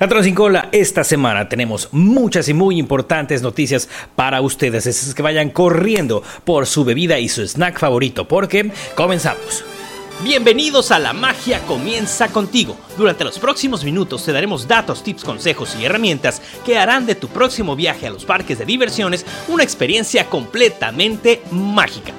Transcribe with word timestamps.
Latino 0.00 0.22
sin 0.22 0.34
cola, 0.34 0.70
esta 0.72 1.04
semana 1.04 1.50
tenemos 1.50 1.90
muchas 1.92 2.48
y 2.48 2.54
muy 2.54 2.78
importantes 2.78 3.42
noticias 3.42 3.86
para 4.16 4.40
ustedes. 4.40 4.86
Es 4.86 5.14
que 5.14 5.20
vayan 5.20 5.50
corriendo 5.50 6.22
por 6.46 6.66
su 6.66 6.86
bebida 6.86 7.18
y 7.18 7.28
su 7.28 7.42
snack 7.46 7.78
favorito 7.78 8.26
porque 8.26 8.72
comenzamos. 8.94 9.62
Bienvenidos 10.24 10.90
a 10.90 10.98
La 10.98 11.12
Magia 11.12 11.60
Comienza 11.66 12.28
contigo. 12.28 12.78
Durante 12.96 13.24
los 13.24 13.38
próximos 13.38 13.84
minutos 13.84 14.24
te 14.24 14.32
daremos 14.32 14.66
datos, 14.66 15.02
tips, 15.02 15.22
consejos 15.22 15.76
y 15.78 15.84
herramientas 15.84 16.40
que 16.64 16.78
harán 16.78 17.04
de 17.04 17.14
tu 17.14 17.28
próximo 17.28 17.76
viaje 17.76 18.06
a 18.06 18.10
los 18.10 18.24
parques 18.24 18.58
de 18.58 18.64
diversiones 18.64 19.26
una 19.48 19.64
experiencia 19.64 20.24
completamente 20.30 21.42
mágica. 21.50 22.14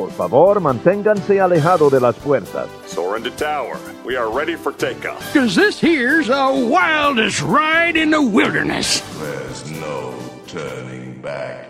Por 0.00 0.10
favor, 0.12 0.60
manténganse 0.60 1.42
alejado 1.42 1.90
de 1.90 2.00
las 2.00 2.16
puertas. 2.16 2.68
Soar 2.86 3.18
into 3.18 3.30
tower. 3.32 3.76
We 4.02 4.16
are 4.16 4.30
ready 4.30 4.56
for 4.56 4.72
takeoff. 4.72 5.20
Cause 5.34 5.54
this 5.54 5.78
here's 5.78 6.28
the 6.28 6.68
wildest 6.70 7.42
ride 7.42 7.98
in 7.98 8.10
the 8.10 8.22
wilderness. 8.22 9.02
There's 9.20 9.70
no 9.70 10.14
turning 10.46 11.20
back 11.20 11.69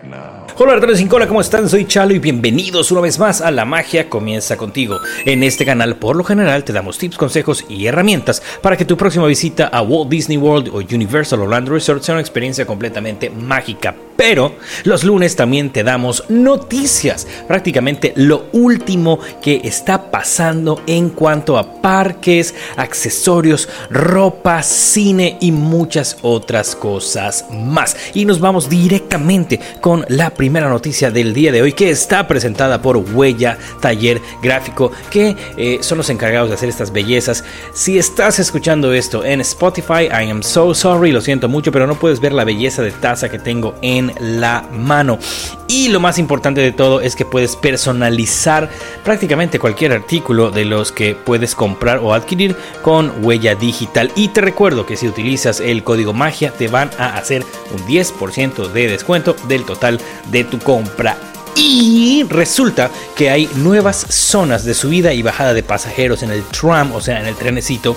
Hola 0.57 0.75
ratones 0.75 0.97
sin 0.97 1.07
¿cómo 1.07 1.39
están? 1.39 1.69
Soy 1.69 1.85
Chalo 1.85 2.13
y 2.13 2.19
bienvenidos 2.19 2.91
una 2.91 3.01
vez 3.01 3.17
más 3.17 3.39
a 3.39 3.51
La 3.51 3.63
Magia 3.63 4.09
Comienza 4.09 4.57
Contigo. 4.57 4.99
En 5.25 5.43
este 5.43 5.65
canal, 5.65 5.95
por 5.95 6.17
lo 6.17 6.25
general, 6.25 6.65
te 6.65 6.73
damos 6.73 6.97
tips, 6.97 7.17
consejos 7.17 7.63
y 7.69 7.85
herramientas 7.85 8.43
para 8.61 8.75
que 8.75 8.83
tu 8.83 8.97
próxima 8.97 9.25
visita 9.27 9.67
a 9.67 9.81
Walt 9.81 10.09
Disney 10.09 10.37
World 10.37 10.67
o 10.67 10.77
Universal 10.79 11.39
Orlando 11.39 11.71
Resort 11.71 12.03
sea 12.03 12.15
una 12.15 12.21
experiencia 12.21 12.65
completamente 12.65 13.29
mágica. 13.29 13.95
Pero 14.17 14.53
los 14.83 15.03
lunes 15.03 15.35
también 15.35 15.71
te 15.71 15.83
damos 15.83 16.25
noticias, 16.29 17.25
prácticamente 17.47 18.13
lo 18.15 18.45
último 18.51 19.19
que 19.41 19.61
está 19.63 20.11
pasando 20.11 20.81
en 20.85 21.09
cuanto 21.09 21.57
a 21.57 21.81
parques, 21.81 22.53
accesorios, 22.75 23.67
ropa, 23.89 24.61
cine 24.61 25.37
y 25.39 25.51
muchas 25.51 26.17
otras 26.21 26.75
cosas 26.75 27.45
más. 27.51 27.95
Y 28.13 28.25
nos 28.25 28.39
vamos 28.39 28.69
directamente 28.69 29.59
con 29.79 30.05
la 30.09 30.29
primera 30.41 30.69
noticia 30.69 31.11
del 31.11 31.35
día 31.35 31.51
de 31.51 31.61
hoy 31.61 31.71
que 31.71 31.91
está 31.91 32.27
presentada 32.27 32.81
por 32.81 32.97
Huella 32.97 33.59
Taller 33.79 34.19
Gráfico, 34.41 34.91
que 35.11 35.35
eh, 35.55 35.77
son 35.81 35.99
los 35.99 36.09
encargados 36.09 36.49
de 36.49 36.55
hacer 36.55 36.67
estas 36.67 36.91
bellezas. 36.91 37.43
Si 37.73 37.99
estás 37.99 38.39
escuchando 38.39 38.91
esto 38.91 39.23
en 39.23 39.41
Spotify, 39.41 40.05
I 40.05 40.31
am 40.31 40.41
so 40.41 40.73
sorry, 40.73 41.11
lo 41.11 41.21
siento 41.21 41.47
mucho, 41.47 41.71
pero 41.71 41.85
no 41.85 41.93
puedes 41.93 42.19
ver 42.19 42.33
la 42.33 42.43
belleza 42.43 42.81
de 42.81 42.89
taza 42.89 43.29
que 43.29 43.37
tengo 43.37 43.75
en 43.83 44.13
la 44.19 44.67
mano. 44.71 45.19
Y 45.67 45.87
lo 45.87 45.99
más 45.99 46.17
importante 46.17 46.59
de 46.59 46.73
todo 46.73 46.99
es 46.99 47.15
que 47.15 47.23
puedes 47.23 47.55
personalizar 47.55 48.69
prácticamente 49.05 49.57
cualquier 49.57 49.93
artículo 49.93 50.51
de 50.51 50.65
los 50.65 50.91
que 50.91 51.15
puedes 51.15 51.55
comprar 51.55 51.99
o 51.99 52.13
adquirir 52.13 52.57
con 52.81 53.23
huella 53.23 53.55
digital. 53.55 54.11
Y 54.15 54.29
te 54.29 54.41
recuerdo 54.41 54.85
que 54.85 54.97
si 54.97 55.07
utilizas 55.07 55.61
el 55.61 55.83
código 55.83 56.11
magia 56.11 56.51
te 56.51 56.67
van 56.67 56.89
a 56.97 57.15
hacer 57.15 57.45
un 57.73 57.87
10% 57.87 58.67
de 58.73 58.89
descuento 58.89 59.33
del 59.47 59.63
total 59.63 60.01
de 60.31 60.43
tu 60.43 60.59
compra. 60.59 61.17
Y 61.55 62.23
resulta 62.29 62.89
que 63.15 63.29
hay 63.29 63.49
nuevas 63.55 64.05
zonas 64.09 64.63
de 64.63 64.73
subida 64.73 65.13
y 65.13 65.21
bajada 65.21 65.53
de 65.53 65.63
pasajeros 65.63 66.23
en 66.23 66.31
el 66.31 66.43
tram, 66.43 66.93
o 66.93 67.01
sea, 67.01 67.19
en 67.19 67.27
el 67.27 67.35
trenecito, 67.35 67.95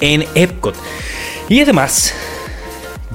en 0.00 0.26
Epcot. 0.34 0.74
Y 1.48 1.60
además, 1.60 2.14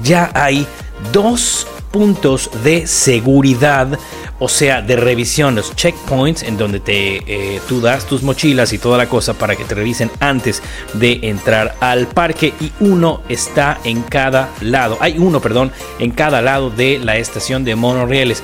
ya 0.02 0.30
hay 0.34 0.66
dos 1.12 1.66
puntos 1.90 2.50
de 2.62 2.86
seguridad, 2.86 3.98
o 4.38 4.48
sea, 4.48 4.82
de 4.82 4.96
revisión, 4.96 5.54
los 5.54 5.74
checkpoints 5.74 6.42
en 6.42 6.56
donde 6.56 6.80
te, 6.80 7.22
eh, 7.26 7.60
tú 7.68 7.80
das 7.80 8.06
tus 8.06 8.22
mochilas 8.22 8.72
y 8.72 8.78
toda 8.78 8.98
la 8.98 9.08
cosa 9.08 9.34
para 9.34 9.56
que 9.56 9.64
te 9.64 9.74
revisen 9.74 10.10
antes 10.20 10.62
de 10.94 11.20
entrar 11.22 11.76
al 11.80 12.06
parque 12.06 12.54
y 12.60 12.72
uno 12.80 13.22
está 13.28 13.80
en 13.84 14.02
cada 14.02 14.50
lado, 14.60 14.98
hay 15.00 15.18
uno, 15.18 15.40
perdón, 15.40 15.72
en 15.98 16.10
cada 16.10 16.40
lado 16.42 16.70
de 16.70 16.98
la 16.98 17.16
estación 17.16 17.64
de 17.64 17.74
monorieles. 17.76 18.42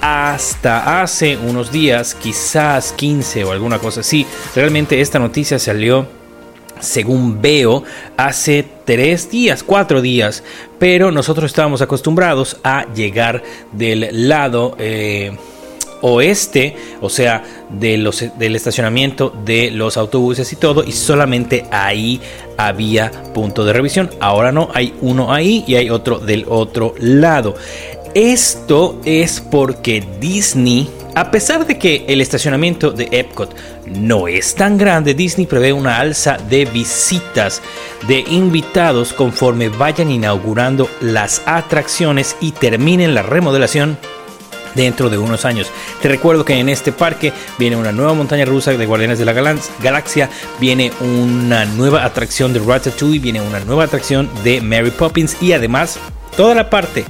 Hasta 0.00 1.00
hace 1.00 1.36
unos 1.36 1.70
días, 1.70 2.16
quizás 2.16 2.92
15 2.92 3.44
o 3.44 3.52
alguna 3.52 3.78
cosa 3.78 4.00
así, 4.00 4.26
realmente 4.54 5.00
esta 5.00 5.20
noticia 5.20 5.60
salió 5.60 6.08
según 6.82 7.40
veo, 7.40 7.84
hace 8.16 8.64
tres 8.84 9.30
días, 9.30 9.62
cuatro 9.62 10.02
días, 10.02 10.42
pero 10.78 11.10
nosotros 11.10 11.50
estábamos 11.50 11.80
acostumbrados 11.80 12.58
a 12.62 12.86
llegar 12.94 13.42
del 13.72 14.28
lado 14.28 14.76
eh, 14.78 15.36
oeste, 16.02 16.76
o 17.00 17.08
sea, 17.08 17.42
de 17.70 17.96
los, 17.96 18.24
del 18.38 18.56
estacionamiento 18.56 19.32
de 19.44 19.70
los 19.70 19.96
autobuses 19.96 20.52
y 20.52 20.56
todo, 20.56 20.84
y 20.84 20.92
solamente 20.92 21.64
ahí 21.70 22.20
había 22.58 23.10
punto 23.32 23.64
de 23.64 23.72
revisión. 23.72 24.10
Ahora 24.20 24.52
no, 24.52 24.68
hay 24.74 24.94
uno 25.00 25.32
ahí 25.32 25.64
y 25.66 25.76
hay 25.76 25.90
otro 25.90 26.18
del 26.18 26.44
otro 26.48 26.94
lado. 26.98 27.54
Esto 28.14 29.00
es 29.06 29.40
porque 29.40 30.04
Disney 30.20 30.88
a 31.14 31.30
pesar 31.30 31.66
de 31.66 31.78
que 31.78 32.04
el 32.08 32.20
estacionamiento 32.20 32.90
de 32.90 33.08
Epcot 33.10 33.54
no 33.86 34.28
es 34.28 34.54
tan 34.54 34.78
grande, 34.78 35.14
Disney 35.14 35.46
prevé 35.46 35.72
una 35.72 35.98
alza 35.98 36.38
de 36.48 36.64
visitas 36.64 37.60
de 38.08 38.20
invitados 38.20 39.12
conforme 39.12 39.68
vayan 39.68 40.10
inaugurando 40.10 40.88
las 41.00 41.42
atracciones 41.46 42.36
y 42.40 42.52
terminen 42.52 43.14
la 43.14 43.22
remodelación 43.22 43.98
dentro 44.74 45.10
de 45.10 45.18
unos 45.18 45.44
años. 45.44 45.70
Te 46.00 46.08
recuerdo 46.08 46.44
que 46.44 46.58
en 46.58 46.68
este 46.68 46.92
parque 46.92 47.32
viene 47.58 47.76
una 47.76 47.92
nueva 47.92 48.14
montaña 48.14 48.44
rusa 48.44 48.72
de 48.72 48.86
Guardianes 48.86 49.18
de 49.18 49.26
la 49.26 49.34
Galaxia, 49.82 50.30
viene 50.60 50.92
una 51.00 51.66
nueva 51.66 52.04
atracción 52.04 52.52
de 52.52 52.60
Ratatouille, 52.60 53.18
viene 53.18 53.42
una 53.42 53.60
nueva 53.60 53.84
atracción 53.84 54.30
de 54.44 54.60
Mary 54.60 54.90
Poppins 54.90 55.36
y 55.42 55.52
además 55.52 55.98
toda 56.36 56.54
la 56.54 56.70
parte 56.70 57.04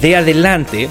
de 0.00 0.16
adelante 0.16 0.88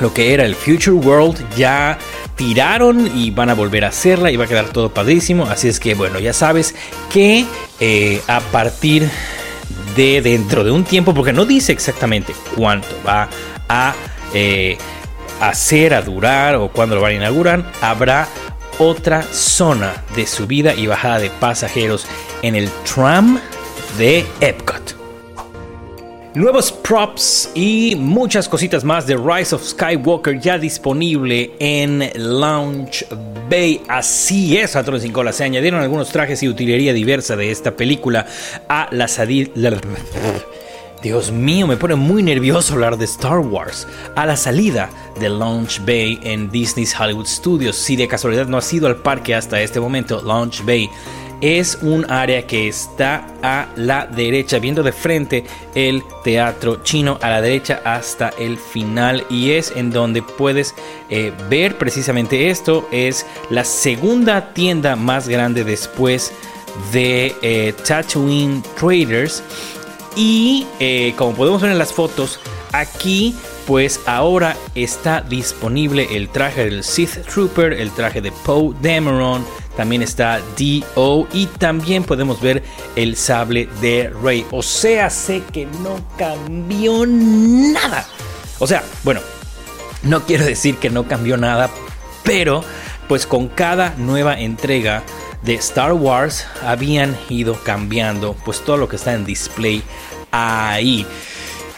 lo 0.00 0.12
que 0.14 0.34
era 0.34 0.44
el 0.44 0.54
Future 0.54 0.96
World 0.96 1.56
ya 1.56 1.98
tiraron 2.36 3.10
y 3.16 3.30
van 3.30 3.50
a 3.50 3.54
volver 3.54 3.84
a 3.84 3.88
hacerla 3.88 4.30
y 4.30 4.36
va 4.36 4.44
a 4.44 4.48
quedar 4.48 4.70
todo 4.70 4.92
padrísimo. 4.92 5.44
Así 5.44 5.68
es 5.68 5.80
que 5.80 5.94
bueno, 5.94 6.18
ya 6.18 6.32
sabes 6.32 6.74
que 7.10 7.44
eh, 7.80 8.20
a 8.28 8.40
partir 8.40 9.08
de 9.96 10.22
dentro 10.22 10.64
de 10.64 10.70
un 10.70 10.84
tiempo, 10.84 11.14
porque 11.14 11.32
no 11.32 11.44
dice 11.44 11.72
exactamente 11.72 12.34
cuánto 12.56 12.88
va 13.06 13.28
a 13.68 13.94
eh, 14.32 14.78
hacer, 15.40 15.94
a 15.94 16.02
durar 16.02 16.56
o 16.56 16.68
cuándo 16.68 16.94
lo 16.94 17.00
van 17.02 17.12
a 17.12 17.16
inaugurar, 17.16 17.72
habrá 17.80 18.28
otra 18.78 19.22
zona 19.22 20.04
de 20.14 20.26
subida 20.26 20.74
y 20.74 20.86
bajada 20.86 21.18
de 21.18 21.30
pasajeros 21.30 22.06
en 22.42 22.54
el 22.54 22.70
tram 22.84 23.40
de 23.98 24.24
Epcot. 24.40 24.97
Nuevos 26.38 26.70
props 26.70 27.50
y 27.56 27.96
muchas 27.96 28.48
cositas 28.48 28.84
más 28.84 29.08
de 29.08 29.16
Rise 29.16 29.56
of 29.56 29.64
Skywalker 29.64 30.38
ya 30.38 30.56
disponible 30.56 31.50
en 31.58 32.12
Launch 32.14 33.04
Bay. 33.50 33.82
Así 33.88 34.56
es, 34.56 34.70
Patrones 34.70 35.02
sin 35.02 35.10
cola. 35.10 35.32
Se 35.32 35.42
añadieron 35.42 35.80
algunos 35.80 36.10
trajes 36.10 36.40
y 36.44 36.48
utilería 36.48 36.92
diversa 36.92 37.34
de 37.34 37.50
esta 37.50 37.76
película 37.76 38.24
a 38.68 38.86
la 38.92 39.08
salida. 39.08 39.50
Dios 41.02 41.32
mío, 41.32 41.66
me 41.66 41.76
pone 41.76 41.96
muy 41.96 42.22
nervioso 42.22 42.74
hablar 42.74 42.98
de 42.98 43.06
Star 43.06 43.40
Wars. 43.40 43.88
A 44.14 44.24
la 44.24 44.36
salida 44.36 44.90
de 45.18 45.28
Launch 45.28 45.84
Bay 45.84 46.20
en 46.22 46.52
Disney's 46.52 46.94
Hollywood 46.96 47.26
Studios. 47.26 47.74
Si 47.74 47.96
de 47.96 48.06
casualidad 48.06 48.46
no 48.46 48.58
has 48.58 48.72
ido 48.72 48.86
al 48.86 48.98
parque 48.98 49.34
hasta 49.34 49.60
este 49.60 49.80
momento, 49.80 50.22
Launch 50.22 50.64
Bay 50.64 50.88
es 51.40 51.78
un 51.82 52.10
área 52.10 52.46
que 52.46 52.68
está 52.68 53.26
a 53.42 53.68
la 53.76 54.06
derecha, 54.06 54.58
viendo 54.58 54.82
de 54.82 54.92
frente 54.92 55.44
el 55.74 56.02
teatro 56.24 56.82
chino 56.82 57.18
a 57.22 57.30
la 57.30 57.40
derecha 57.40 57.80
hasta 57.84 58.30
el 58.38 58.58
final 58.58 59.24
y 59.30 59.52
es 59.52 59.72
en 59.76 59.90
donde 59.90 60.22
puedes 60.22 60.74
eh, 61.08 61.32
ver 61.48 61.78
precisamente 61.78 62.50
esto. 62.50 62.88
Es 62.90 63.26
la 63.50 63.64
segunda 63.64 64.52
tienda 64.52 64.96
más 64.96 65.28
grande 65.28 65.64
después 65.64 66.32
de 66.92 67.34
eh, 67.42 67.74
Tatooine 67.86 68.62
Traders 68.78 69.42
y 70.16 70.66
eh, 70.80 71.14
como 71.16 71.34
podemos 71.34 71.62
ver 71.62 71.72
en 71.72 71.78
las 71.78 71.92
fotos, 71.92 72.40
aquí 72.72 73.36
pues 73.66 74.00
ahora 74.06 74.56
está 74.74 75.20
disponible 75.20 76.08
el 76.16 76.28
traje 76.30 76.64
del 76.64 76.82
Sith 76.82 77.24
Trooper, 77.26 77.74
el 77.74 77.90
traje 77.90 78.20
de 78.20 78.32
Poe 78.32 78.74
Dameron, 78.80 79.44
también 79.78 80.02
está 80.02 80.40
D.O. 80.56 81.28
y 81.32 81.46
también 81.46 82.02
podemos 82.02 82.40
ver 82.40 82.64
el 82.96 83.14
sable 83.14 83.68
de 83.80 84.10
Rey. 84.10 84.44
O 84.50 84.60
sea, 84.60 85.08
sé 85.08 85.44
que 85.52 85.66
no 85.66 86.00
cambió 86.18 87.06
nada. 87.06 88.04
O 88.58 88.66
sea, 88.66 88.82
bueno, 89.04 89.20
no 90.02 90.26
quiero 90.26 90.44
decir 90.44 90.78
que 90.78 90.90
no 90.90 91.06
cambió 91.06 91.36
nada, 91.36 91.70
pero 92.24 92.64
pues 93.06 93.24
con 93.24 93.46
cada 93.46 93.94
nueva 93.96 94.40
entrega 94.40 95.04
de 95.42 95.54
Star 95.54 95.92
Wars 95.92 96.44
habían 96.66 97.16
ido 97.28 97.54
cambiando 97.62 98.34
pues 98.44 98.64
todo 98.64 98.78
lo 98.78 98.88
que 98.88 98.96
está 98.96 99.14
en 99.14 99.24
display 99.24 99.84
ahí. 100.32 101.06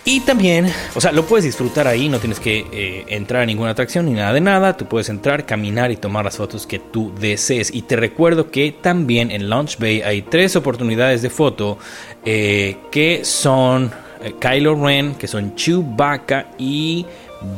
Y 0.04 0.20
también, 0.20 0.72
o 0.94 1.00
sea, 1.00 1.12
lo 1.12 1.26
puedes 1.26 1.44
disfrutar 1.44 1.86
ahí, 1.86 2.08
no 2.08 2.18
tienes 2.18 2.40
que 2.40 2.66
eh, 2.72 3.04
entrar 3.08 3.42
a 3.42 3.46
ninguna 3.46 3.70
atracción 3.70 4.06
ni 4.06 4.12
nada 4.12 4.32
de 4.32 4.40
nada. 4.40 4.76
Tú 4.76 4.86
puedes 4.86 5.10
entrar, 5.10 5.44
caminar 5.44 5.90
y 5.90 5.96
tomar 5.96 6.24
las 6.24 6.38
fotos 6.38 6.66
que 6.66 6.78
tú 6.78 7.12
desees. 7.20 7.72
Y 7.72 7.82
te 7.82 7.96
recuerdo 7.96 8.50
que 8.50 8.72
también 8.72 9.30
en 9.30 9.50
Launch 9.50 9.78
Bay 9.78 10.00
hay 10.00 10.22
tres 10.22 10.56
oportunidades 10.56 11.20
de 11.20 11.28
foto 11.28 11.78
eh, 12.24 12.78
que 12.90 13.24
son 13.24 13.92
eh, 14.22 14.34
Kylo 14.40 14.74
Ren, 14.74 15.14
que 15.16 15.28
son 15.28 15.54
Chewbacca 15.54 16.52
y 16.56 17.04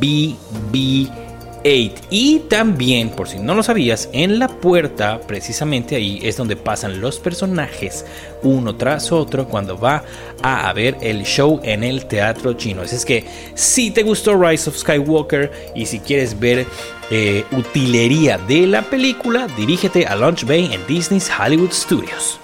BB 0.01 1.32
8. 1.65 2.07
Y 2.11 2.41
también, 2.49 3.11
por 3.11 3.29
si 3.29 3.39
no 3.39 3.55
lo 3.55 3.63
sabías, 3.63 4.09
en 4.13 4.39
la 4.39 4.49
puerta, 4.49 5.21
precisamente 5.21 5.97
ahí 5.97 6.21
es 6.23 6.37
donde 6.37 6.57
pasan 6.57 7.01
los 7.01 7.19
personajes 7.19 8.05
uno 8.43 8.75
tras 8.75 9.13
otro 9.13 9.47
cuando 9.47 9.79
va 9.79 10.05
a 10.43 10.73
ver 10.73 10.97
el 11.01 11.23
show 11.25 11.61
en 11.63 11.85
el 11.85 12.07
teatro 12.07 12.55
chino. 12.55 12.83
Así 12.83 12.97
es 12.97 13.05
que 13.05 13.25
si 13.55 13.91
te 13.91 14.03
gustó 14.03 14.41
Rise 14.41 14.71
of 14.71 14.77
Skywalker 14.77 15.73
y 15.75 15.87
si 15.87 16.01
quieres 16.01 16.39
ver 16.39 16.67
eh, 17.11 17.45
utilería 17.53 18.39
de 18.39 18.67
la 18.67 18.83
película, 18.83 19.47
dirígete 19.57 20.07
a 20.07 20.17
Launch 20.17 20.45
Bay 20.45 20.73
en 20.73 20.87
Disney's 20.87 21.31
Hollywood 21.31 21.73
Studios. 21.73 22.41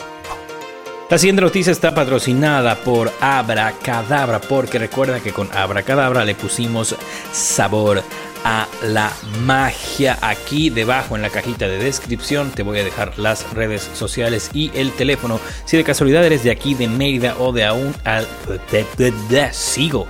La 1.10 1.16
siguiente 1.16 1.40
noticia 1.40 1.72
está 1.72 1.94
patrocinada 1.94 2.74
por 2.74 3.10
Abracadabra, 3.18 4.42
porque 4.42 4.78
recuerda 4.78 5.20
que 5.20 5.32
con 5.32 5.48
Abracadabra 5.56 6.22
le 6.26 6.34
pusimos 6.34 6.94
sabor 7.32 8.02
a 8.44 8.68
la 8.82 9.12
magia. 9.44 10.18
Aquí 10.20 10.70
debajo 10.70 11.16
en 11.16 11.22
la 11.22 11.30
cajita 11.30 11.66
de 11.68 11.78
descripción 11.78 12.50
te 12.50 12.62
voy 12.62 12.78
a 12.78 12.84
dejar 12.84 13.18
las 13.18 13.52
redes 13.52 13.88
sociales 13.94 14.50
y 14.52 14.70
el 14.74 14.92
teléfono. 14.92 15.40
Si 15.64 15.76
de 15.76 15.84
casualidad 15.84 16.24
eres 16.24 16.44
de 16.44 16.50
aquí, 16.50 16.74
de 16.74 16.88
Mérida 16.88 17.36
o 17.38 17.52
de 17.52 17.64
aún 17.64 17.94
al 18.04 18.26
sigo 19.52 20.06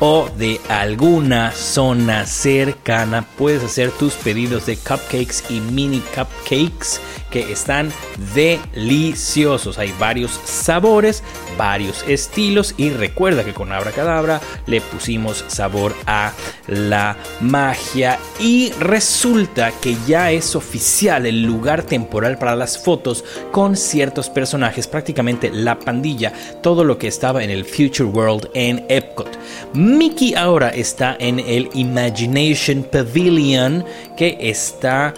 o 0.00 0.28
de 0.36 0.60
alguna 0.68 1.52
zona 1.52 2.26
cercana 2.26 3.24
puedes 3.38 3.64
hacer 3.64 3.90
tus 3.92 4.14
pedidos 4.14 4.66
de 4.66 4.76
cupcakes 4.76 5.44
y 5.48 5.60
mini 5.60 6.00
cupcakes 6.14 7.00
que 7.30 7.52
están 7.52 7.92
deliciosos. 8.34 9.78
Hay 9.78 9.92
varios 9.98 10.40
sabores, 10.44 11.22
varios 11.56 12.04
estilos 12.08 12.74
y 12.76 12.90
recuerda 12.90 13.44
que 13.44 13.54
con 13.54 13.72
Abracadabra 13.72 14.40
le 14.66 14.80
pusimos 14.80 15.44
sabor 15.48 15.94
a 16.06 16.32
la 16.68 17.16
magia 17.40 18.18
y 18.40 18.70
resulta 18.80 19.72
que 19.80 19.96
ya 20.06 20.30
es 20.32 20.56
oficial 20.56 21.26
el 21.26 21.42
lugar 21.42 21.82
temporal 21.82 22.38
para 22.38 22.56
las 22.56 22.78
fotos 22.78 23.24
con 23.52 23.76
ciertos 23.76 24.28
personajes, 24.30 24.86
prácticamente 24.86 25.50
la 25.50 25.78
pandilla, 25.78 26.32
todo 26.62 26.84
lo 26.84 26.98
que 26.98 27.08
estaba 27.08 27.42
en 27.42 27.50
el 27.50 27.64
Future 27.64 28.08
World 28.08 28.50
en 28.54 28.84
Epcot. 28.88 29.38
Mickey 29.74 30.34
ahora 30.34 30.70
está 30.70 31.16
en 31.18 31.40
el 31.40 31.68
Imagination 31.74 32.86
Pavilion 32.90 33.84
que 34.16 34.36
está 34.40 35.14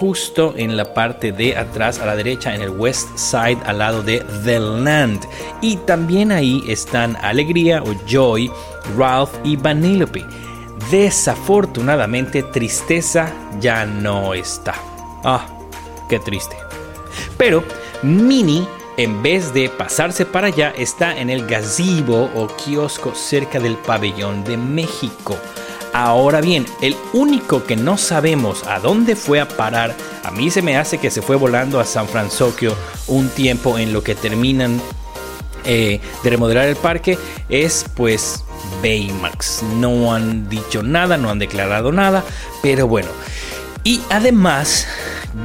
justo 0.00 0.54
en 0.56 0.78
la 0.78 0.94
parte 0.94 1.30
de 1.30 1.54
atrás 1.54 1.98
a 1.98 2.06
la 2.06 2.16
derecha 2.16 2.54
en 2.54 2.62
el 2.62 2.70
West 2.70 3.18
Side 3.18 3.58
al 3.66 3.78
lado 3.78 4.02
de 4.02 4.24
The 4.44 4.58
Land. 4.58 5.26
Y 5.60 5.76
también 5.76 6.32
ahí 6.32 6.64
están 6.66 7.16
Alegría 7.16 7.82
o 7.82 7.94
Joy, 8.06 8.50
Ralph 8.96 9.34
y 9.44 9.56
Vanellope. 9.56 10.24
Desafortunadamente 10.90 12.42
Tristeza 12.42 13.30
ya 13.60 13.84
no 13.84 14.32
está. 14.32 14.74
Ah, 15.22 15.46
qué 16.08 16.18
triste. 16.18 16.56
Pero 17.36 17.62
Minnie 18.02 18.66
en 18.96 19.22
vez 19.22 19.54
de 19.54 19.70
pasarse 19.70 20.26
para 20.26 20.48
allá, 20.48 20.74
está 20.76 21.18
en 21.18 21.30
el 21.30 21.46
gazebo 21.46 22.30
o 22.34 22.48
kiosco 22.48 23.14
cerca 23.14 23.58
del 23.58 23.76
pabellón 23.76 24.44
de 24.44 24.58
México. 24.58 25.38
Ahora 25.92 26.40
bien, 26.40 26.66
el 26.80 26.96
único 27.12 27.64
que 27.64 27.76
no 27.76 27.98
sabemos 27.98 28.64
a 28.66 28.78
dónde 28.78 29.16
fue 29.16 29.40
a 29.40 29.48
parar, 29.48 29.96
a 30.22 30.30
mí 30.30 30.50
se 30.50 30.62
me 30.62 30.76
hace 30.76 30.98
que 30.98 31.10
se 31.10 31.20
fue 31.20 31.36
volando 31.36 31.80
a 31.80 31.84
San 31.84 32.06
Francisco 32.06 32.76
un 33.08 33.28
tiempo 33.28 33.76
en 33.76 33.92
lo 33.92 34.02
que 34.02 34.14
terminan 34.14 34.80
eh, 35.64 36.00
de 36.22 36.30
remodelar 36.30 36.68
el 36.68 36.76
parque, 36.76 37.18
es 37.48 37.84
pues 37.96 38.44
Baymax. 38.82 39.62
No 39.78 40.14
han 40.14 40.48
dicho 40.48 40.82
nada, 40.82 41.16
no 41.16 41.30
han 41.30 41.38
declarado 41.38 41.92
nada, 41.92 42.24
pero 42.62 42.86
bueno. 42.86 43.08
Y 43.82 44.00
además, 44.10 44.86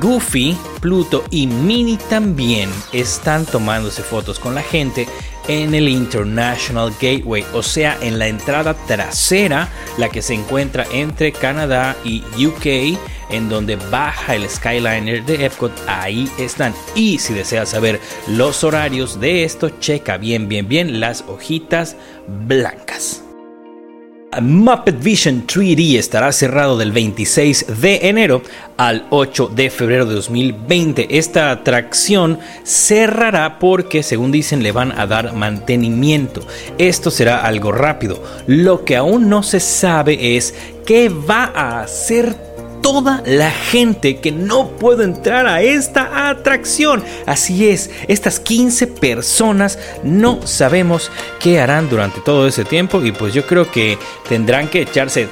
Goofy, 0.01 0.57
Pluto 0.80 1.24
y 1.31 1.48
Minnie 1.48 1.98
también 2.09 2.69
están 2.91 3.45
tomándose 3.45 4.03
fotos 4.03 4.39
con 4.39 4.53
la 4.53 4.62
gente 4.62 5.07
en 5.47 5.74
el 5.74 5.88
International 5.89 6.92
Gateway, 7.01 7.45
o 7.53 7.63
sea, 7.63 7.97
en 8.01 8.19
la 8.19 8.27
entrada 8.27 8.74
trasera, 8.88 9.69
la 9.97 10.09
que 10.09 10.21
se 10.21 10.33
encuentra 10.33 10.86
entre 10.92 11.31
Canadá 11.31 11.95
y 12.03 12.24
UK, 12.45 12.97
en 13.30 13.50
donde 13.50 13.75
baja 13.75 14.36
el 14.36 14.50
Skyliner 14.50 15.24
de 15.25 15.45
Epcot, 15.45 15.71
ahí 15.88 16.30
están. 16.38 16.74
Y 16.95 17.18
si 17.19 17.33
deseas 17.33 17.69
saber 17.69 18.00
los 18.27 18.63
horarios 18.63 19.19
de 19.19 19.44
esto, 19.44 19.69
checa 19.80 20.18
bien, 20.18 20.47
bien, 20.47 20.68
bien 20.68 21.00
las 21.00 21.24
hojitas 21.27 21.95
blancas. 22.48 23.25
Muppet 24.42 25.02
Vision 25.02 25.46
3D 25.48 25.98
estará 25.98 26.32
cerrado 26.32 26.78
del 26.78 26.92
26 26.92 27.82
de 27.82 28.10
enero 28.10 28.42
al 28.78 29.06
8 29.10 29.52
de 29.56 29.70
febrero 29.70 30.06
de 30.06 30.16
2020. 30.16 31.18
Esta 31.18 31.52
atracción 31.52 32.40
cerrará 32.64 33.60
porque, 33.60 34.04
según 34.04 34.32
dicen, 34.32 34.64
le 34.64 34.72
van 34.72 34.98
a 34.98 35.08
dar 35.08 35.34
mantenimiento. 35.34 36.42
Esto 36.78 37.12
será 37.12 37.46
algo 37.46 37.72
rápido. 37.72 38.22
Lo 38.48 38.84
que 38.86 38.96
aún 38.96 39.30
no 39.30 39.44
se 39.44 39.60
sabe 39.60 40.36
es 40.38 40.54
qué 40.86 41.10
va 41.10 41.52
a 41.56 41.82
hacer 41.82 42.55
toda 42.86 43.24
la 43.26 43.50
gente 43.50 44.18
que 44.18 44.32
no 44.32 44.68
puede 44.70 45.06
entrar 45.06 45.48
a 45.48 45.64
esta 45.64 46.30
atracción. 46.30 47.04
Así 47.26 47.68
es, 47.68 47.90
estas 48.08 48.40
15 48.40 48.86
personas 48.86 49.80
no 50.04 50.46
sabemos 50.46 51.10
qué 51.40 51.60
harán 51.60 51.90
durante 51.90 52.22
todo 52.22 52.48
ese 52.48 52.64
tiempo 52.64 53.04
y 53.04 53.12
pues 53.12 53.34
yo 53.34 53.48
creo 53.48 53.72
que 53.72 53.98
tendrán 54.30 54.68
que 54.68 54.84
echarse 54.84 55.28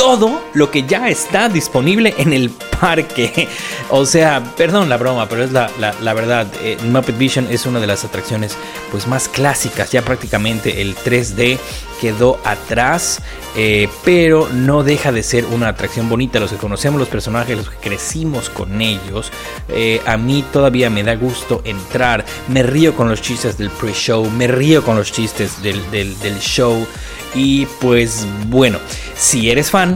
todo 0.00 0.40
lo 0.54 0.70
que 0.70 0.84
ya 0.84 1.10
está 1.10 1.50
disponible 1.50 2.14
en 2.16 2.32
el 2.32 2.48
parque. 2.48 3.46
O 3.92 4.06
sea, 4.06 4.40
perdón 4.56 4.88
la 4.88 4.96
broma, 4.96 5.28
pero 5.28 5.42
es 5.42 5.50
la, 5.50 6.14
verdad. 6.14 6.46
Eh, 6.62 6.78
Muppet 6.84 7.18
Vision 7.18 7.48
es 7.50 7.66
una 7.66 7.80
de 7.80 7.88
las 7.88 8.04
atracciones 8.04 8.56
pues, 8.92 9.08
más 9.08 9.28
clásicas. 9.28 9.90
Ya 9.90 10.02
prácticamente 10.02 10.80
el 10.80 10.94
3D 10.94 11.58
quedó 12.00 12.38
atrás, 12.44 13.20
eh, 13.56 13.88
pero 14.04 14.48
no 14.52 14.84
deja 14.84 15.10
de 15.10 15.24
ser 15.24 15.44
una 15.44 15.68
atracción 15.70 16.08
bonita. 16.08 16.38
Los 16.38 16.52
que 16.52 16.56
conocemos 16.56 17.00
los 17.00 17.08
personajes, 17.08 17.56
los 17.56 17.68
que 17.68 17.88
crecimos 17.88 18.48
con 18.48 18.80
ellos, 18.80 19.32
eh, 19.68 20.00
a 20.06 20.16
mí 20.16 20.44
todavía 20.52 20.88
me 20.88 21.02
da 21.02 21.16
gusto 21.16 21.62
entrar. 21.64 22.24
Me 22.46 22.62
río 22.62 22.94
con 22.94 23.08
los 23.08 23.20
chistes 23.20 23.58
del 23.58 23.70
pre-show, 23.70 24.30
me 24.30 24.46
río 24.46 24.84
con 24.84 24.94
los 24.96 25.10
chistes 25.10 25.60
del, 25.64 25.90
del 25.90 26.38
show. 26.38 26.86
Y 27.34 27.66
pues 27.80 28.24
bueno, 28.46 28.78
si 29.16 29.50
eres 29.50 29.70
fan 29.70 29.89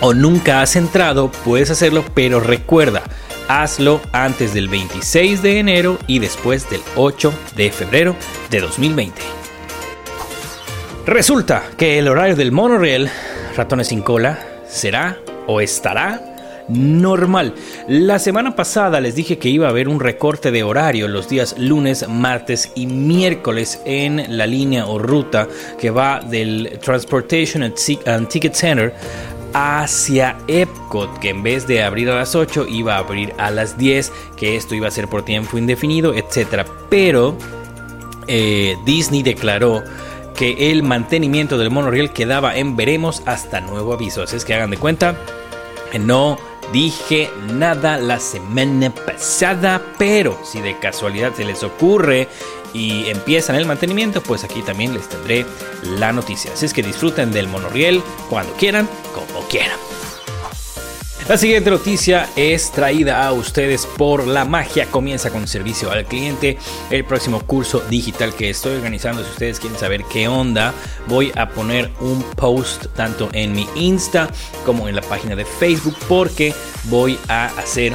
o 0.00 0.14
nunca 0.14 0.62
has 0.62 0.76
entrado, 0.76 1.30
puedes 1.44 1.70
hacerlo, 1.70 2.04
pero 2.14 2.40
recuerda, 2.40 3.02
hazlo 3.48 4.00
antes 4.12 4.54
del 4.54 4.68
26 4.68 5.42
de 5.42 5.58
enero 5.58 5.98
y 6.06 6.18
después 6.18 6.68
del 6.70 6.80
8 6.96 7.32
de 7.56 7.70
febrero 7.70 8.16
de 8.50 8.60
2020. 8.60 9.20
Resulta 11.06 11.62
que 11.76 11.98
el 11.98 12.08
horario 12.08 12.36
del 12.36 12.52
monorail 12.52 13.10
Ratones 13.56 13.88
sin 13.88 14.02
cola 14.02 14.38
será 14.68 15.18
o 15.46 15.60
estará 15.60 16.31
normal. 16.68 17.54
La 17.88 18.18
semana 18.18 18.54
pasada 18.54 19.00
les 19.00 19.14
dije 19.14 19.38
que 19.38 19.48
iba 19.48 19.66
a 19.66 19.70
haber 19.70 19.88
un 19.88 20.00
recorte 20.00 20.50
de 20.50 20.62
horario 20.62 21.08
los 21.08 21.28
días 21.28 21.56
lunes, 21.58 22.08
martes 22.08 22.72
y 22.74 22.86
miércoles 22.86 23.80
en 23.84 24.36
la 24.36 24.46
línea 24.46 24.86
o 24.86 24.98
ruta 24.98 25.48
que 25.78 25.90
va 25.90 26.20
del 26.20 26.78
Transportation 26.82 27.62
and 27.62 28.28
Ticket 28.28 28.54
Center 28.54 28.94
hacia 29.54 30.38
Epcot, 30.48 31.18
que 31.18 31.30
en 31.30 31.42
vez 31.42 31.66
de 31.66 31.82
abrir 31.82 32.08
a 32.10 32.16
las 32.16 32.34
8 32.34 32.66
iba 32.68 32.94
a 32.94 32.98
abrir 32.98 33.34
a 33.38 33.50
las 33.50 33.76
10, 33.76 34.12
que 34.36 34.56
esto 34.56 34.74
iba 34.74 34.88
a 34.88 34.90
ser 34.90 35.08
por 35.08 35.24
tiempo 35.24 35.58
indefinido, 35.58 36.14
etc. 36.14 36.66
Pero 36.88 37.36
eh, 38.28 38.76
Disney 38.86 39.22
declaró 39.22 39.82
que 40.34 40.70
el 40.70 40.82
mantenimiento 40.82 41.58
del 41.58 41.70
monorail 41.70 42.10
quedaba 42.10 42.56
en 42.56 42.76
veremos 42.76 43.22
hasta 43.26 43.60
nuevo 43.60 43.92
aviso. 43.92 44.22
Así 44.22 44.36
es 44.36 44.44
que 44.44 44.54
hagan 44.54 44.70
de 44.70 44.78
cuenta, 44.78 45.16
no 46.00 46.38
dije 46.72 47.30
nada 47.52 47.96
la 47.96 48.20
semana 48.20 48.90
pasada, 48.90 49.82
pero 49.98 50.38
si 50.44 50.60
de 50.60 50.78
casualidad 50.78 51.34
se 51.34 51.44
les 51.44 51.62
ocurre 51.62 52.28
y 52.72 53.08
empiezan 53.08 53.56
el 53.56 53.66
mantenimiento, 53.66 54.22
pues 54.22 54.44
aquí 54.44 54.62
también 54.62 54.94
les 54.94 55.08
tendré 55.08 55.44
la 55.82 56.12
noticia. 56.12 56.52
Así 56.52 56.66
es 56.66 56.72
que 56.72 56.82
disfruten 56.82 57.32
del 57.32 57.48
monorriel 57.48 58.02
cuando 58.28 58.52
quieran, 58.54 58.88
como 59.14 59.46
quieran. 59.48 59.78
La 61.28 61.38
siguiente 61.38 61.70
noticia 61.70 62.28
es 62.34 62.72
traída 62.72 63.24
a 63.24 63.32
ustedes 63.32 63.86
por 63.86 64.26
La 64.26 64.44
Magia 64.44 64.86
Comienza 64.86 65.30
con 65.30 65.46
servicio 65.46 65.90
al 65.92 66.04
cliente, 66.04 66.58
el 66.90 67.04
próximo 67.04 67.40
curso 67.46 67.80
digital 67.88 68.34
que 68.34 68.50
estoy 68.50 68.74
organizando. 68.74 69.22
Si 69.22 69.30
ustedes 69.30 69.60
quieren 69.60 69.78
saber 69.78 70.02
qué 70.04 70.26
onda, 70.26 70.74
voy 71.06 71.30
a 71.36 71.48
poner 71.48 71.92
un 72.00 72.22
post 72.34 72.86
tanto 72.96 73.30
en 73.32 73.52
mi 73.52 73.68
Insta 73.76 74.28
como 74.66 74.88
en 74.88 74.96
la 74.96 75.02
página 75.02 75.36
de 75.36 75.44
Facebook 75.44 75.96
porque 76.08 76.52
voy 76.84 77.16
a 77.28 77.46
hacer 77.56 77.94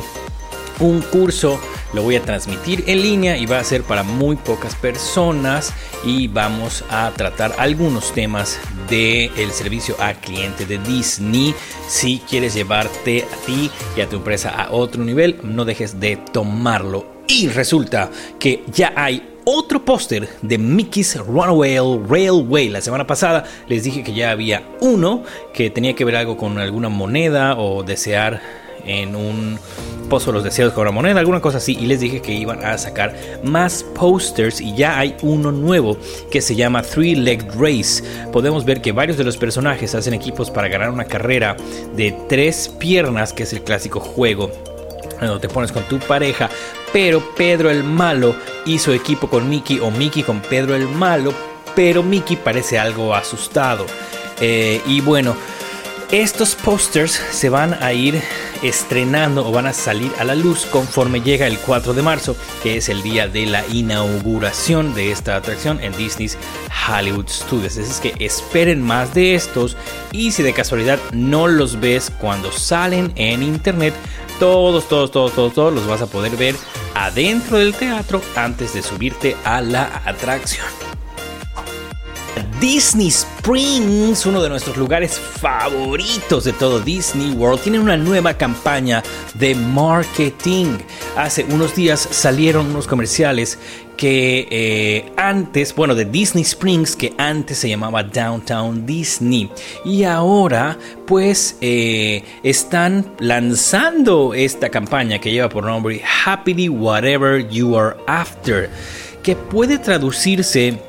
un 0.79 1.01
curso 1.01 1.59
lo 1.93 2.03
voy 2.03 2.15
a 2.15 2.21
transmitir 2.21 2.83
en 2.87 3.01
línea 3.01 3.37
y 3.37 3.45
va 3.45 3.59
a 3.59 3.63
ser 3.63 3.83
para 3.83 4.03
muy 4.03 4.35
pocas 4.35 4.75
personas 4.75 5.73
y 6.03 6.27
vamos 6.27 6.83
a 6.89 7.11
tratar 7.15 7.53
algunos 7.57 8.13
temas 8.13 8.59
del 8.89 9.31
el 9.37 9.51
servicio 9.51 9.95
al 9.99 10.15
cliente 10.17 10.65
de 10.65 10.77
Disney. 10.79 11.53
Si 11.87 12.21
quieres 12.29 12.53
llevarte 12.53 13.23
a 13.23 13.45
ti 13.45 13.71
y 13.95 14.01
a 14.01 14.09
tu 14.09 14.17
empresa 14.17 14.49
a 14.49 14.71
otro 14.71 15.03
nivel, 15.03 15.37
no 15.43 15.65
dejes 15.65 15.99
de 15.99 16.17
tomarlo. 16.17 17.17
Y 17.27 17.49
resulta 17.49 18.09
que 18.39 18.63
ya 18.71 18.93
hay 18.95 19.35
otro 19.49 19.83
póster 19.83 20.27
de 20.41 20.57
Mickey's 20.57 21.15
Runaway 21.15 21.77
Railway. 22.07 22.69
La 22.69 22.81
semana 22.81 23.07
pasada 23.07 23.45
les 23.67 23.83
dije 23.83 24.03
que 24.03 24.13
ya 24.13 24.31
había 24.31 24.63
uno 24.81 25.23
que 25.53 25.69
tenía 25.69 25.93
que 25.93 26.03
ver 26.03 26.17
algo 26.17 26.37
con 26.37 26.57
alguna 26.57 26.89
moneda 26.89 27.57
o 27.57 27.83
desear 27.83 28.41
en 28.85 29.15
un 29.15 29.59
pozo 30.07 30.31
los 30.31 30.43
deseos 30.43 30.73
con 30.73 30.85
la 30.85 30.91
moneda, 30.91 31.19
alguna 31.19 31.41
cosa 31.41 31.57
así. 31.57 31.77
Y 31.79 31.85
les 31.85 31.99
dije 31.99 32.21
que 32.21 32.33
iban 32.33 32.63
a 32.65 32.77
sacar 32.77 33.15
más 33.43 33.83
posters 33.83 34.59
y 34.61 34.75
ya 34.75 34.97
hay 34.97 35.15
uno 35.21 35.51
nuevo 35.51 35.97
que 36.31 36.41
se 36.41 36.55
llama 36.55 36.81
Three 36.81 37.15
Leg 37.15 37.45
Race. 37.59 38.03
Podemos 38.31 38.65
ver 38.65 38.81
que 38.81 38.91
varios 38.91 39.17
de 39.17 39.23
los 39.23 39.37
personajes 39.37 39.95
hacen 39.95 40.13
equipos 40.13 40.49
para 40.49 40.67
ganar 40.67 40.89
una 40.89 41.05
carrera 41.05 41.55
de 41.95 42.15
tres 42.27 42.69
piernas, 42.79 43.33
que 43.33 43.43
es 43.43 43.53
el 43.53 43.61
clásico 43.61 43.99
juego 43.99 44.51
cuando 45.17 45.39
te 45.39 45.49
pones 45.49 45.71
con 45.71 45.83
tu 45.83 45.99
pareja, 45.99 46.49
pero 46.93 47.21
Pedro 47.35 47.69
el 47.69 47.83
malo 47.83 48.35
hizo 48.65 48.93
equipo 48.93 49.27
con 49.27 49.49
Mickey 49.49 49.79
o 49.79 49.91
Mickey 49.91 50.23
con 50.23 50.41
Pedro 50.41 50.75
el 50.75 50.87
malo, 50.87 51.33
pero 51.75 52.03
Mickey 52.03 52.37
parece 52.37 52.79
algo 52.79 53.13
asustado. 53.13 53.85
Eh, 54.39 54.81
y 54.85 55.01
bueno, 55.01 55.35
estos 56.11 56.55
posters 56.55 57.11
se 57.31 57.49
van 57.49 57.73
a 57.83 57.91
ir 57.91 58.21
estrenando 58.63 59.45
o 59.45 59.51
van 59.51 59.67
a 59.67 59.73
salir 59.73 60.11
a 60.17 60.23
la 60.23 60.35
luz 60.35 60.65
conforme 60.65 61.21
llega 61.21 61.47
el 61.47 61.59
4 61.59 61.93
de 61.93 62.01
marzo, 62.01 62.35
que 62.63 62.77
es 62.77 62.87
el 62.87 63.03
día 63.03 63.27
de 63.27 63.45
la 63.45 63.65
inauguración 63.67 64.93
de 64.93 65.11
esta 65.11 65.35
atracción 65.35 65.81
en 65.81 65.95
Disney's 65.97 66.37
Hollywood 66.87 67.27
Studios. 67.27 67.75
Es 67.75 67.99
que 67.99 68.13
esperen 68.19 68.81
más 68.81 69.13
de 69.13 69.35
estos 69.35 69.75
y 70.11 70.31
si 70.31 70.43
de 70.43 70.53
casualidad 70.53 70.99
no 71.11 71.47
los 71.47 71.79
ves 71.79 72.11
cuando 72.21 72.51
salen 72.51 73.11
en 73.15 73.43
internet, 73.43 73.93
todos, 74.39 74.87
todos, 74.87 75.11
todos, 75.11 75.33
todos, 75.33 75.53
todos 75.53 75.73
los 75.73 75.87
vas 75.87 76.01
a 76.01 76.07
poder 76.07 76.37
ver 76.37 76.55
adentro 76.95 77.57
del 77.57 77.73
teatro 77.73 78.21
antes 78.35 78.73
de 78.73 78.81
subirte 78.81 79.35
a 79.43 79.61
la 79.61 80.01
atracción. 80.05 80.86
Disney 82.59 83.09
Springs, 83.09 84.25
uno 84.25 84.41
de 84.41 84.49
nuestros 84.49 84.77
lugares 84.77 85.19
favoritos 85.19 86.43
de 86.43 86.53
todo 86.53 86.79
Disney 86.79 87.31
World, 87.33 87.61
tiene 87.61 87.79
una 87.79 87.97
nueva 87.97 88.33
campaña 88.33 89.03
de 89.35 89.53
marketing. 89.53 90.79
Hace 91.15 91.43
unos 91.43 91.75
días 91.75 91.99
salieron 91.99 92.65
unos 92.65 92.87
comerciales 92.87 93.59
que 93.95 94.47
eh, 94.49 95.11
antes, 95.17 95.75
bueno, 95.75 95.93
de 95.93 96.05
Disney 96.05 96.43
Springs, 96.43 96.95
que 96.95 97.13
antes 97.19 97.59
se 97.59 97.69
llamaba 97.69 98.01
Downtown 98.01 98.87
Disney. 98.87 99.51
Y 99.85 100.03
ahora, 100.03 100.79
pues, 101.05 101.57
eh, 101.61 102.23
están 102.41 103.13
lanzando 103.19 104.33
esta 104.33 104.69
campaña 104.69 105.19
que 105.19 105.31
lleva 105.31 105.49
por 105.49 105.63
nombre 105.63 106.01
Happily 106.25 106.69
Whatever 106.69 107.47
You 107.49 107.77
Are 107.77 107.97
After, 108.07 108.69
que 109.21 109.35
puede 109.35 109.77
traducirse 109.77 110.79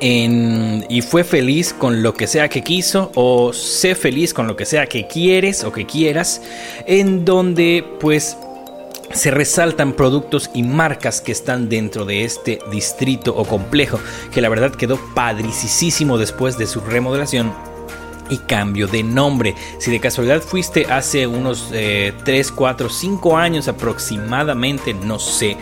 y 0.00 1.02
fue 1.02 1.24
feliz 1.24 1.72
con 1.72 2.02
lo 2.02 2.14
que 2.14 2.26
sea 2.26 2.48
que 2.48 2.62
quiso 2.62 3.10
o 3.14 3.52
sé 3.52 3.94
feliz 3.94 4.34
con 4.34 4.46
lo 4.46 4.56
que 4.56 4.66
sea 4.66 4.86
que 4.86 5.06
quieres 5.06 5.64
o 5.64 5.72
que 5.72 5.86
quieras, 5.86 6.42
en 6.86 7.24
donde 7.24 7.84
pues 8.00 8.36
se 9.12 9.30
resaltan 9.30 9.92
productos 9.92 10.50
y 10.52 10.62
marcas 10.64 11.20
que 11.20 11.32
están 11.32 11.68
dentro 11.68 12.04
de 12.04 12.24
este 12.24 12.58
distrito 12.70 13.34
o 13.36 13.44
complejo, 13.44 14.00
que 14.32 14.40
la 14.40 14.48
verdad 14.48 14.72
quedó 14.72 14.98
padricísimo 15.14 16.18
después 16.18 16.58
de 16.58 16.66
su 16.66 16.80
remodelación 16.80 17.52
y 18.28 18.38
cambio 18.38 18.88
de 18.88 19.04
nombre. 19.04 19.54
Si 19.78 19.92
de 19.92 20.00
casualidad 20.00 20.42
fuiste 20.42 20.86
hace 20.86 21.28
unos 21.28 21.70
3, 21.70 22.52
4, 22.52 22.88
5 22.88 23.36
años 23.36 23.68
aproximadamente, 23.68 24.92
no 24.92 25.20
sé, 25.20 25.56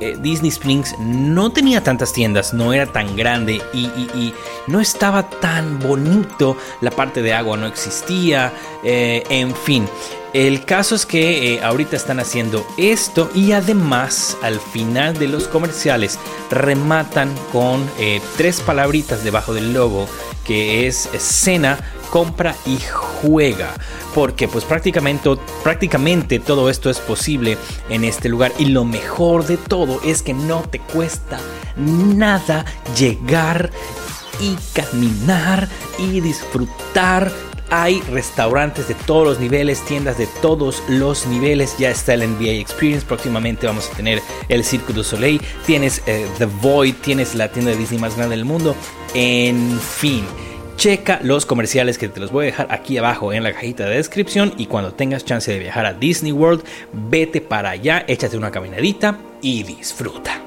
eh, 0.00 0.16
Disney 0.20 0.50
Springs 0.50 0.94
no 0.98 1.50
tenía 1.50 1.82
tantas 1.82 2.12
tiendas, 2.12 2.52
no 2.52 2.72
era 2.72 2.86
tan 2.86 3.16
grande 3.16 3.62
y, 3.72 4.32
no 4.66 4.80
estaba 4.80 5.30
tan 5.30 5.78
bonito, 5.78 6.56
la 6.80 6.90
parte 6.90 7.22
de 7.22 7.32
agua 7.32 7.56
no 7.56 7.66
existía, 7.66 8.52
eh, 8.82 9.22
en 9.30 9.54
fin. 9.54 9.88
El 10.32 10.64
caso 10.64 10.94
es 10.94 11.06
que 11.06 11.54
eh, 11.54 11.62
ahorita 11.62 11.96
están 11.96 12.20
haciendo 12.20 12.66
esto 12.76 13.30
y 13.34 13.52
además 13.52 14.36
al 14.42 14.60
final 14.60 15.18
de 15.18 15.28
los 15.28 15.48
comerciales 15.48 16.18
rematan 16.50 17.32
con 17.52 17.88
tres 18.36 18.60
palabritas 18.60 19.24
debajo 19.24 19.54
del 19.54 19.72
logo 19.72 20.06
que 20.46 20.86
es 20.86 21.06
escena 21.12 21.78
compra 22.10 22.54
y 22.64 22.78
juega. 22.92 23.74
Porque 24.14 24.48
pues 24.48 24.64
prácticamente, 24.64 25.30
prácticamente 25.62 26.38
todo 26.38 26.70
esto 26.70 26.88
es 26.88 26.98
posible 26.98 27.58
en 27.90 28.04
este 28.04 28.28
lugar. 28.28 28.52
Y 28.58 28.66
lo 28.66 28.84
mejor 28.84 29.46
de 29.46 29.56
todo 29.56 30.00
es 30.04 30.22
que 30.22 30.32
no 30.32 30.60
te 30.62 30.78
cuesta 30.78 31.38
nada 31.76 32.64
llegar 32.98 33.70
y 34.40 34.56
caminar 34.72 35.68
y 35.98 36.20
disfrutar 36.20 37.30
hay 37.70 38.00
restaurantes 38.02 38.88
de 38.88 38.94
todos 38.94 39.26
los 39.26 39.40
niveles, 39.40 39.84
tiendas 39.84 40.18
de 40.18 40.26
todos 40.42 40.82
los 40.88 41.26
niveles. 41.26 41.76
Ya 41.78 41.90
está 41.90 42.14
el 42.14 42.28
NBA 42.28 42.52
Experience. 42.52 43.06
Próximamente 43.06 43.66
vamos 43.66 43.90
a 43.90 43.96
tener 43.96 44.20
el 44.48 44.64
Cirque 44.64 44.92
du 44.92 45.02
Soleil. 45.02 45.40
Tienes 45.64 46.02
eh, 46.06 46.26
The 46.38 46.46
Void. 46.46 46.94
Tienes 47.02 47.34
la 47.34 47.48
tienda 47.48 47.72
de 47.72 47.76
Disney 47.76 48.00
más 48.00 48.16
grande 48.16 48.36
del 48.36 48.44
mundo. 48.44 48.74
En 49.14 49.78
fin 49.80 50.24
checa 50.76 51.20
los 51.22 51.46
comerciales 51.46 51.98
que 51.98 52.08
te 52.08 52.20
los 52.20 52.30
voy 52.30 52.44
a 52.44 52.46
dejar 52.46 52.68
aquí 52.70 52.98
abajo 52.98 53.32
en 53.32 53.42
la 53.42 53.52
cajita 53.52 53.86
de 53.86 53.96
descripción 53.96 54.52
y 54.58 54.66
cuando 54.66 54.92
tengas 54.92 55.24
chance 55.24 55.50
de 55.50 55.58
viajar 55.58 55.86
a 55.86 55.94
Disney 55.94 56.32
World, 56.32 56.62
vete 56.92 57.40
para 57.40 57.70
allá, 57.70 58.04
échate 58.06 58.36
una 58.36 58.50
caminadita 58.50 59.18
y 59.40 59.62
disfruta. 59.62 60.45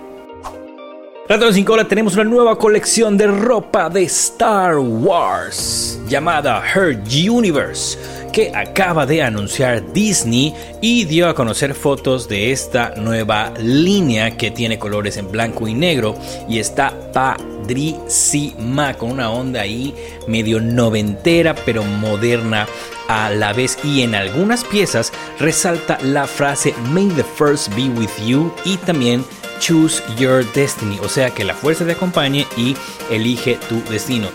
Retro 1.30 1.54
5 1.54 1.72
ahora 1.72 1.88
tenemos 1.88 2.16
una 2.16 2.24
nueva 2.24 2.58
colección 2.58 3.16
de 3.16 3.28
ropa 3.28 3.88
de 3.88 4.02
Star 4.02 4.80
Wars 4.80 6.00
llamada 6.08 6.60
Her 6.74 7.00
Universe 7.08 8.00
que 8.32 8.52
acaba 8.56 9.06
de 9.06 9.24
anunciar 9.24 9.92
Disney 9.94 10.54
y 10.82 11.06
dio 11.06 11.28
a 11.28 11.36
conocer 11.36 11.74
fotos 11.74 12.28
de 12.28 12.52
esta 12.52 12.94
nueva 12.96 13.52
línea 13.60 14.38
que 14.38 14.52
tiene 14.52 14.80
colores 14.80 15.18
en 15.18 15.32
blanco 15.32 15.68
y 15.68 15.74
negro 15.74 16.16
y 16.48 16.60
está 16.60 16.94
padrísima 17.12 18.94
con 18.96 19.12
una 19.12 19.32
onda 19.32 19.62
ahí 19.62 19.94
medio 20.28 20.60
noventera 20.60 21.56
pero 21.66 21.84
moderna 21.84 22.68
a 23.08 23.30
la 23.30 23.54
vez 23.54 23.78
y 23.84 24.02
en 24.02 24.16
algunas 24.16 24.64
piezas 24.64 25.12
resalta 25.40 25.98
la 26.04 26.28
frase 26.28 26.74
May 26.92 27.10
the 27.10 27.24
First 27.24 27.76
be 27.76 27.90
with 27.90 28.10
you 28.26 28.54
y 28.66 28.78
también 28.78 29.24
Choose 29.60 30.02
Your 30.18 30.46
Destiny, 30.54 31.00
o 31.02 31.10
sea 31.10 31.32
que 31.32 31.44
la 31.44 31.54
fuerza 31.54 31.86
te 31.86 31.92
acompañe 31.92 32.48
y 32.56 32.76
elige 33.12 33.58
tu 33.68 33.84
destino. 33.92 34.30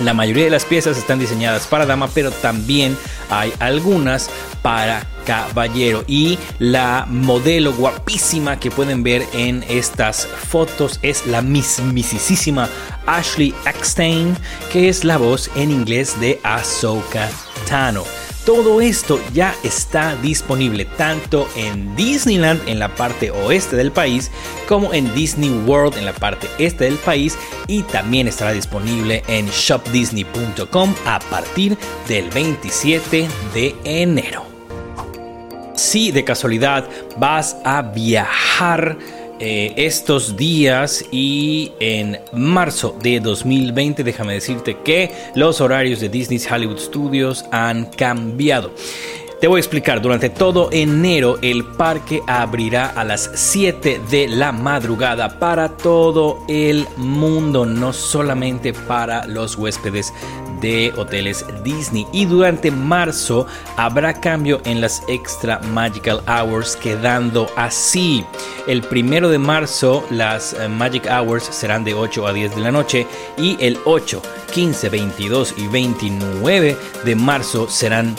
La 0.00 0.14
mayoría 0.14 0.44
de 0.44 0.50
las 0.50 0.64
piezas 0.64 0.96
están 0.96 1.18
diseñadas 1.18 1.66
para 1.66 1.86
dama, 1.86 2.08
pero 2.14 2.30
también 2.30 2.96
hay 3.28 3.52
algunas 3.58 4.30
para 4.62 5.06
caballero. 5.26 6.04
Y 6.06 6.38
la 6.58 7.06
modelo 7.08 7.72
guapísima 7.72 8.58
que 8.58 8.70
pueden 8.70 9.02
ver 9.02 9.26
en 9.32 9.64
estas 9.68 10.26
fotos 10.26 10.98
es 11.02 11.26
la 11.26 11.42
mismísima 11.42 12.68
Ashley 13.06 13.54
Eckstein, 13.66 14.36
que 14.72 14.88
es 14.88 15.04
la 15.04 15.18
voz 15.18 15.50
en 15.54 15.70
inglés 15.70 16.18
de 16.20 16.40
Ahsoka 16.42 17.28
Tano. 17.68 18.19
Todo 18.44 18.80
esto 18.80 19.20
ya 19.34 19.54
está 19.62 20.16
disponible 20.16 20.86
tanto 20.86 21.46
en 21.56 21.94
Disneyland 21.94 22.66
en 22.66 22.78
la 22.78 22.94
parte 22.94 23.30
oeste 23.30 23.76
del 23.76 23.92
país 23.92 24.30
como 24.66 24.94
en 24.94 25.12
Disney 25.14 25.50
World 25.66 25.98
en 25.98 26.06
la 26.06 26.14
parte 26.14 26.48
este 26.58 26.84
del 26.84 26.96
país 26.96 27.36
y 27.66 27.82
también 27.82 28.28
estará 28.28 28.52
disponible 28.52 29.22
en 29.28 29.46
shopdisney.com 29.46 30.94
a 31.06 31.18
partir 31.18 31.76
del 32.08 32.30
27 32.30 33.28
de 33.52 33.76
enero. 33.84 34.46
Si 35.74 36.10
de 36.10 36.24
casualidad 36.24 36.88
vas 37.18 37.56
a 37.64 37.82
viajar 37.82 38.96
eh, 39.40 39.72
estos 39.76 40.36
días 40.36 41.04
y 41.10 41.72
en 41.80 42.20
marzo 42.32 42.94
de 43.02 43.20
2020 43.20 44.04
déjame 44.04 44.34
decirte 44.34 44.76
que 44.84 45.10
los 45.34 45.62
horarios 45.62 46.00
de 46.00 46.10
Disney's 46.10 46.50
Hollywood 46.50 46.78
Studios 46.78 47.46
han 47.50 47.86
cambiado. 47.86 48.70
Te 49.40 49.48
voy 49.48 49.56
a 49.56 49.60
explicar, 49.60 50.02
durante 50.02 50.28
todo 50.28 50.68
enero 50.70 51.38
el 51.40 51.64
parque 51.64 52.20
abrirá 52.26 52.88
a 52.88 53.04
las 53.04 53.30
7 53.32 54.02
de 54.10 54.28
la 54.28 54.52
madrugada 54.52 55.38
para 55.38 55.70
todo 55.78 56.44
el 56.46 56.86
mundo, 56.98 57.64
no 57.64 57.94
solamente 57.94 58.74
para 58.74 59.26
los 59.26 59.56
huéspedes 59.56 60.12
de 60.60 60.92
hoteles 60.96 61.44
Disney. 61.64 62.06
Y 62.12 62.24
durante 62.24 62.70
marzo 62.70 63.46
habrá 63.76 64.14
cambio 64.14 64.60
en 64.64 64.80
las 64.80 65.02
extra 65.08 65.58
Magical 65.72 66.22
Hours, 66.26 66.76
quedando 66.76 67.48
así. 67.56 68.24
El 68.66 68.82
primero 68.82 69.28
de 69.28 69.38
marzo 69.38 70.04
las 70.10 70.52
eh, 70.54 70.68
Magic 70.68 71.06
Hours 71.06 71.44
serán 71.44 71.84
de 71.84 71.94
8 71.94 72.26
a 72.26 72.32
10 72.32 72.54
de 72.54 72.60
la 72.60 72.72
noche 72.72 73.06
y 73.36 73.56
el 73.60 73.78
8, 73.84 74.22
15, 74.52 74.88
22 74.88 75.54
y 75.56 75.66
29 75.66 76.76
de 77.04 77.16
marzo 77.16 77.68
serán 77.68 78.16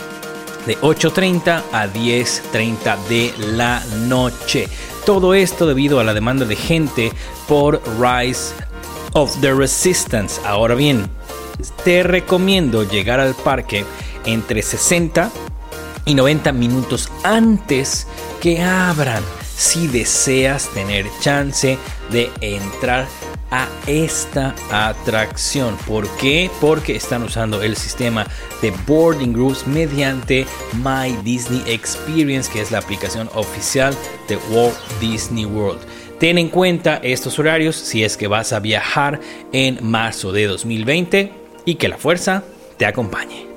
de 0.65 0.77
8.30 0.79 1.63
a 1.71 1.87
10.30 1.87 2.97
de 3.07 3.33
la 3.55 3.83
noche. 4.07 4.67
Todo 5.05 5.33
esto 5.33 5.65
debido 5.65 5.99
a 5.99 6.03
la 6.03 6.13
demanda 6.13 6.45
de 6.45 6.55
gente 6.55 7.11
por 7.47 7.81
Rise 7.99 8.53
of 9.13 9.35
the 9.41 9.53
Resistance. 9.53 10.39
Ahora 10.45 10.75
bien, 10.75 11.09
te 11.83 12.03
recomiendo 12.03 12.83
llegar 12.83 13.19
al 13.19 13.33
parque 13.33 13.85
entre 14.25 14.61
60 14.61 15.31
y 16.05 16.15
90 16.15 16.51
minutos 16.51 17.11
antes 17.23 18.07
que 18.41 18.61
abran 18.61 19.23
si 19.55 19.87
deseas 19.87 20.69
tener 20.69 21.05
chance 21.19 21.77
de 22.09 22.31
entrar 22.41 23.07
a 23.51 23.67
esta 23.85 24.55
atracción. 24.71 25.77
¿Por 25.85 26.07
qué? 26.17 26.49
Porque 26.59 26.95
están 26.95 27.23
usando 27.23 27.61
el 27.61 27.75
sistema 27.75 28.25
de 28.61 28.71
boarding 28.87 29.33
groups 29.33 29.67
mediante 29.67 30.47
My 30.81 31.15
Disney 31.23 31.61
Experience, 31.67 32.49
que 32.51 32.61
es 32.61 32.71
la 32.71 32.79
aplicación 32.79 33.29
oficial 33.35 33.95
de 34.27 34.37
Walt 34.49 34.77
Disney 34.99 35.45
World. 35.45 35.81
Ten 36.19 36.37
en 36.37 36.49
cuenta 36.49 36.99
estos 37.03 37.37
horarios 37.39 37.75
si 37.75 38.03
es 38.03 38.15
que 38.15 38.27
vas 38.27 38.53
a 38.53 38.59
viajar 38.59 39.19
en 39.51 39.79
marzo 39.81 40.31
de 40.31 40.47
2020 40.47 41.40
y 41.65 41.75
que 41.75 41.87
la 41.87 41.97
fuerza 41.97 42.43
te 42.77 42.85
acompañe. 42.85 43.47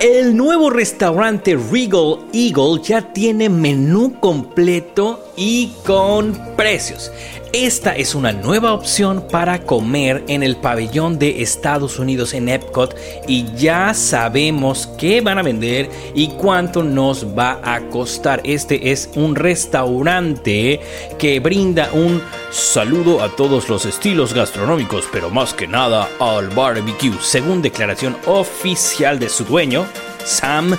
El 0.00 0.36
nuevo 0.36 0.70
restaurante 0.70 1.56
Regal 1.56 2.18
Eagle 2.32 2.80
ya 2.82 3.12
tiene 3.12 3.48
menú 3.48 4.20
completo 4.20 5.27
y 5.38 5.68
con 5.86 6.36
precios. 6.56 7.10
Esta 7.54 7.96
es 7.96 8.14
una 8.14 8.32
nueva 8.32 8.74
opción 8.74 9.24
para 9.30 9.62
comer 9.62 10.22
en 10.28 10.42
el 10.42 10.56
pabellón 10.56 11.18
de 11.18 11.40
Estados 11.40 11.98
Unidos 11.98 12.34
en 12.34 12.50
Epcot 12.50 12.94
y 13.26 13.46
ya 13.54 13.94
sabemos 13.94 14.86
qué 14.98 15.22
van 15.22 15.38
a 15.38 15.42
vender 15.42 15.88
y 16.14 16.28
cuánto 16.28 16.82
nos 16.82 17.26
va 17.26 17.58
a 17.64 17.80
costar. 17.88 18.42
Este 18.44 18.90
es 18.90 19.08
un 19.14 19.34
restaurante 19.34 20.80
que 21.18 21.40
brinda 21.40 21.88
un 21.94 22.20
saludo 22.50 23.22
a 23.22 23.34
todos 23.34 23.70
los 23.70 23.86
estilos 23.86 24.34
gastronómicos, 24.34 25.08
pero 25.10 25.30
más 25.30 25.54
que 25.54 25.66
nada 25.66 26.06
al 26.20 26.48
barbecue, 26.50 27.16
según 27.22 27.62
declaración 27.62 28.14
oficial 28.26 29.18
de 29.18 29.30
su 29.30 29.44
dueño, 29.44 29.86
Sam 30.22 30.76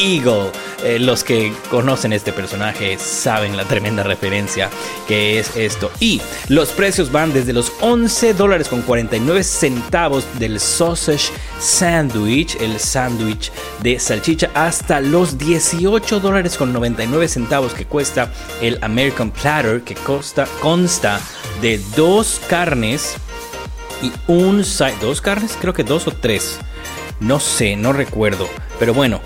Eagle. 0.00 0.50
Eh, 0.82 0.98
los 0.98 1.24
que 1.24 1.52
conocen 1.70 2.12
este 2.12 2.32
personaje 2.32 2.96
saben 2.98 3.56
la 3.56 3.64
tremenda 3.64 4.02
referencia 4.02 4.70
que 5.06 5.38
es 5.38 5.56
esto. 5.56 5.90
Y 6.00 6.22
los 6.48 6.70
precios 6.70 7.12
van 7.12 7.32
desde 7.32 7.52
los 7.52 7.72
11 7.80 8.34
dólares 8.34 8.68
con 8.68 8.82
49 8.82 9.44
centavos 9.44 10.24
del 10.38 10.58
sausage 10.58 11.30
sandwich, 11.58 12.56
el 12.60 12.78
sándwich 12.78 13.52
de 13.82 13.98
salchicha, 13.98 14.50
hasta 14.54 15.00
los 15.00 15.36
18 15.36 16.20
dólares 16.20 16.56
con 16.56 16.72
99 16.72 17.28
centavos 17.28 17.74
que 17.74 17.84
cuesta 17.84 18.32
el 18.62 18.78
American 18.82 19.30
Platter, 19.30 19.82
que 19.82 19.94
consta, 19.94 20.46
consta 20.60 21.20
de 21.60 21.78
dos 21.94 22.40
carnes 22.48 23.16
y 24.02 24.12
un 24.26 24.64
side. 24.64 24.96
¿Dos 25.00 25.20
carnes? 25.20 25.56
Creo 25.60 25.74
que 25.74 25.84
dos 25.84 26.06
o 26.06 26.12
tres. 26.12 26.58
No 27.20 27.38
sé, 27.38 27.76
no 27.76 27.92
recuerdo. 27.92 28.48
Pero 28.78 28.94
bueno, 28.94 29.20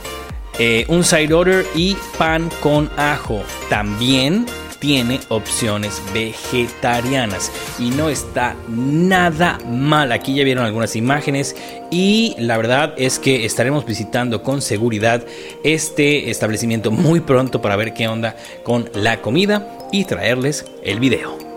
eh, 0.58 0.84
un 0.88 1.04
side 1.04 1.32
order 1.32 1.66
y 1.74 1.96
pan 2.18 2.50
con 2.60 2.90
ajo. 2.96 3.42
También 3.68 4.46
tiene 4.84 5.18
opciones 5.30 6.02
vegetarianas 6.12 7.50
y 7.78 7.88
no 7.88 8.10
está 8.10 8.54
nada 8.68 9.58
mal. 9.66 10.12
Aquí 10.12 10.34
ya 10.34 10.44
vieron 10.44 10.66
algunas 10.66 10.94
imágenes 10.94 11.56
y 11.90 12.34
la 12.38 12.58
verdad 12.58 12.92
es 12.98 13.18
que 13.18 13.46
estaremos 13.46 13.86
visitando 13.86 14.42
con 14.42 14.60
seguridad 14.60 15.24
este 15.62 16.28
establecimiento 16.28 16.90
muy 16.90 17.20
pronto 17.20 17.62
para 17.62 17.76
ver 17.76 17.94
qué 17.94 18.08
onda 18.08 18.36
con 18.62 18.90
la 18.92 19.22
comida 19.22 19.66
y 19.90 20.04
traerles 20.04 20.66
el 20.82 21.00
video. 21.00 21.53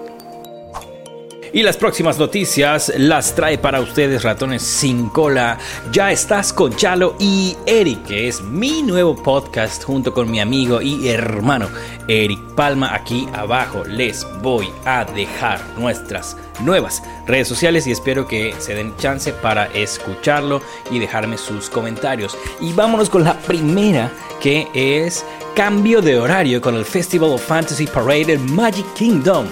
Y 1.53 1.63
las 1.63 1.77
próximas 1.77 2.19
noticias 2.19 2.91
las 2.97 3.33
trae 3.33 3.57
para 3.57 3.79
ustedes 3.79 4.23
Ratones 4.23 4.61
sin 4.61 5.09
cola. 5.09 5.57
Ya 5.91 6.11
estás 6.11 6.51
con 6.51 6.75
Chalo 6.75 7.15
y 7.19 7.55
Eric, 7.65 8.03
que 8.05 8.27
es 8.27 8.41
mi 8.41 8.83
nuevo 8.83 9.15
podcast 9.15 9.83
junto 9.83 10.13
con 10.13 10.29
mi 10.29 10.41
amigo 10.41 10.81
y 10.81 11.07
hermano 11.07 11.69
Eric 12.07 12.39
Palma. 12.55 12.93
Aquí 12.93 13.27
abajo 13.33 13.83
les 13.85 14.27
voy 14.41 14.69
a 14.85 15.05
dejar 15.05 15.61
nuestras 15.77 16.35
nuevas 16.59 17.01
redes 17.27 17.47
sociales 17.47 17.87
y 17.87 17.91
espero 17.91 18.27
que 18.27 18.53
se 18.59 18.75
den 18.75 18.95
chance 18.97 19.31
para 19.31 19.67
escucharlo 19.67 20.61
y 20.91 20.99
dejarme 20.99 21.37
sus 21.37 21.69
comentarios. 21.69 22.37
Y 22.59 22.73
vámonos 22.73 23.09
con 23.09 23.23
la 23.23 23.39
primera 23.39 24.11
que 24.41 24.67
es 24.73 25.25
cambio 25.55 26.01
de 26.01 26.19
horario 26.19 26.61
con 26.61 26.75
el 26.75 26.85
Festival 26.85 27.31
of 27.31 27.43
Fantasy 27.43 27.87
Parade 27.87 28.33
en 28.33 28.53
Magic 28.53 28.85
Kingdom. 28.93 29.47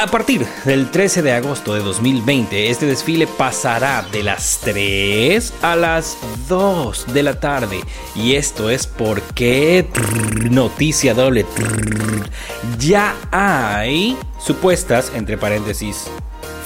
A 0.00 0.06
partir 0.06 0.46
del 0.64 0.90
13 0.90 1.20
de 1.20 1.32
agosto 1.32 1.74
de 1.74 1.80
2020, 1.80 2.70
este 2.70 2.86
desfile 2.86 3.26
pasará 3.26 4.02
de 4.10 4.22
las 4.22 4.58
3 4.62 5.52
a 5.60 5.76
las 5.76 6.16
2 6.48 7.12
de 7.12 7.22
la 7.22 7.38
tarde. 7.38 7.80
Y 8.14 8.34
esto 8.36 8.70
es 8.70 8.86
porque, 8.86 9.86
noticia 10.50 11.12
doble, 11.12 11.44
ya 12.78 13.14
hay 13.30 14.16
supuestas, 14.38 15.12
entre 15.14 15.36
paréntesis, 15.36 16.06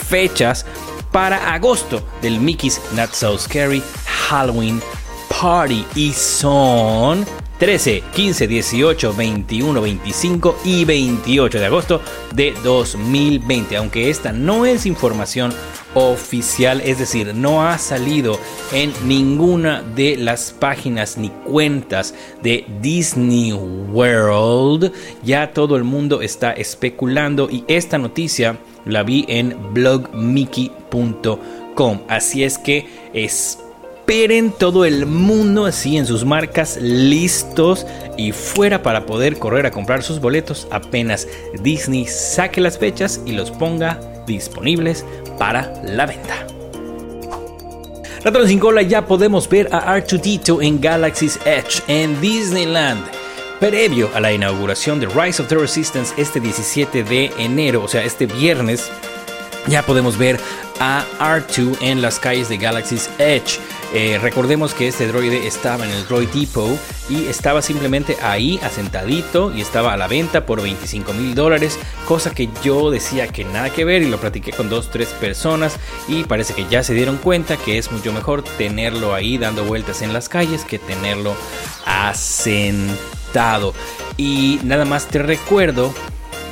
fechas 0.09 0.64
para 1.11 1.53
agosto 1.53 2.07
del 2.23 2.38
Mickey's 2.38 2.81
Not 2.92 3.14
So 3.14 3.37
Scary 3.37 3.83
Halloween 4.29 4.81
Party. 5.29 5.85
Y 5.97 6.12
son 6.12 7.27
13, 7.59 8.03
15, 8.14 8.47
18, 8.49 9.14
21, 9.14 9.81
25 9.81 10.57
y 10.64 10.85
28 10.85 11.59
de 11.59 11.67
agosto 11.67 12.01
de 12.35 12.53
2020. 12.64 13.77
Aunque 13.77 14.11
esta 14.11 14.33
no 14.33 14.67
es 14.67 14.87
información 14.87 15.55
oficial, 15.95 16.81
es 16.81 16.99
decir, 16.99 17.33
no 17.35 17.64
ha 17.67 17.79
salido 17.79 18.38
en 18.73 18.93
ninguna 19.05 19.83
de 19.83 20.17
las 20.17 20.53
páginas 20.53 21.17
ni 21.17 21.31
cuentas 21.31 22.14
de 22.43 22.67
Disney 22.81 23.53
World. 23.53 24.93
Ya 25.23 25.53
todo 25.53 25.77
el 25.77 25.85
mundo 25.85 26.23
está 26.23 26.51
especulando 26.53 27.49
y 27.51 27.64
esta 27.69 27.99
noticia 27.99 28.59
la 28.85 29.05
vi 29.05 29.25
en 29.29 29.57
blogmickey.com. 29.73 32.01
Así 32.09 32.45
es 32.45 32.59
que 32.59 32.87
es 33.12 33.63
esperen 34.05 34.53
todo 34.53 34.85
el 34.85 35.07
mundo 35.07 35.64
así 35.64 35.97
en 35.97 36.05
sus 36.05 36.27
marcas 36.27 36.77
listos 36.77 37.87
y 38.19 38.33
fuera 38.33 38.83
para 38.83 39.07
poder 39.07 39.38
correr 39.38 39.64
a 39.64 39.71
comprar 39.71 40.03
sus 40.03 40.21
boletos 40.21 40.69
apenas 40.71 41.27
Disney 41.62 42.05
saque 42.07 42.61
las 42.61 42.77
fechas 42.77 43.23
y 43.25 43.33
los 43.33 43.51
ponga 43.51 43.99
disponibles 44.27 45.07
para 45.38 45.73
la 45.85 46.05
venta. 46.05 46.47
Ratón 48.23 48.47
sin 48.47 48.59
cola 48.59 48.83
ya 48.83 49.07
podemos 49.07 49.49
ver 49.49 49.71
a 49.73 49.97
R2D2 49.97 50.62
en 50.62 50.83
Galaxy's 50.83 51.40
Edge 51.47 51.83
en 51.88 52.21
Disneyland. 52.21 53.03
Previo 53.59 54.11
a 54.14 54.21
la 54.21 54.35
inauguración 54.35 55.01
de 55.01 55.07
Rise 55.07 55.40
of 55.40 55.49
the 55.49 55.57
Resistance 55.57 56.12
este 56.19 56.40
17 56.40 57.05
de 57.05 57.33
enero, 57.38 57.83
o 57.83 57.88
sea, 57.88 58.05
este 58.05 58.27
viernes, 58.27 58.90
ya 59.67 59.83
podemos 59.83 60.19
ver 60.19 60.38
a 60.79 61.05
R2 61.19 61.79
en 61.81 62.03
las 62.03 62.19
calles 62.19 62.51
de 62.51 62.59
Galaxy's 62.59 63.09
Edge. 63.19 63.59
Eh, 63.97 64.19
recordemos 64.21 64.75
que 64.75 64.89
este 64.89 65.07
droide 65.07 65.47
estaba 65.47 65.85
en 65.85 65.93
el 65.93 66.05
Droid 66.09 66.29
Depot 66.31 66.77
y 67.09 67.27
estaba 67.27 67.63
simplemente 67.63 68.17
ahí 68.23 68.59
asentadito 68.65 69.53
y 69.55 69.61
estaba 69.61 69.93
a 69.93 69.97
la 69.97 70.09
venta 70.09 70.47
por 70.47 70.61
25 70.61 71.13
mil 71.13 71.37
dólares, 71.37 71.79
cosa 72.05 72.35
que 72.35 72.49
yo 72.65 72.91
decía 72.91 73.29
que 73.29 73.45
nada 73.45 73.71
que 73.71 73.85
ver 73.85 74.03
y 74.03 74.11
lo 74.11 74.19
platiqué 74.19 74.51
con 74.51 74.69
dos, 74.69 74.91
tres 74.91 75.11
personas 75.11 75.79
y 76.09 76.25
parece 76.25 76.55
que 76.55 76.67
ya 76.69 76.83
se 76.83 76.93
dieron 76.93 77.19
cuenta 77.19 77.57
que 77.57 77.79
es 77.79 77.93
mucho 77.93 78.13
mejor 78.13 78.43
tenerlo 78.43 79.15
ahí 79.15 79.39
dando 79.39 79.65
vueltas 79.65 80.03
en 80.03 80.13
las 80.13 80.29
calles 80.29 80.65
que 80.65 80.81
tenerlo 80.81 81.37
asentado. 81.87 83.75
Y 84.17 84.59
nada 84.65 84.85
más 84.85 85.07
te 85.07 85.21
recuerdo 85.21 85.95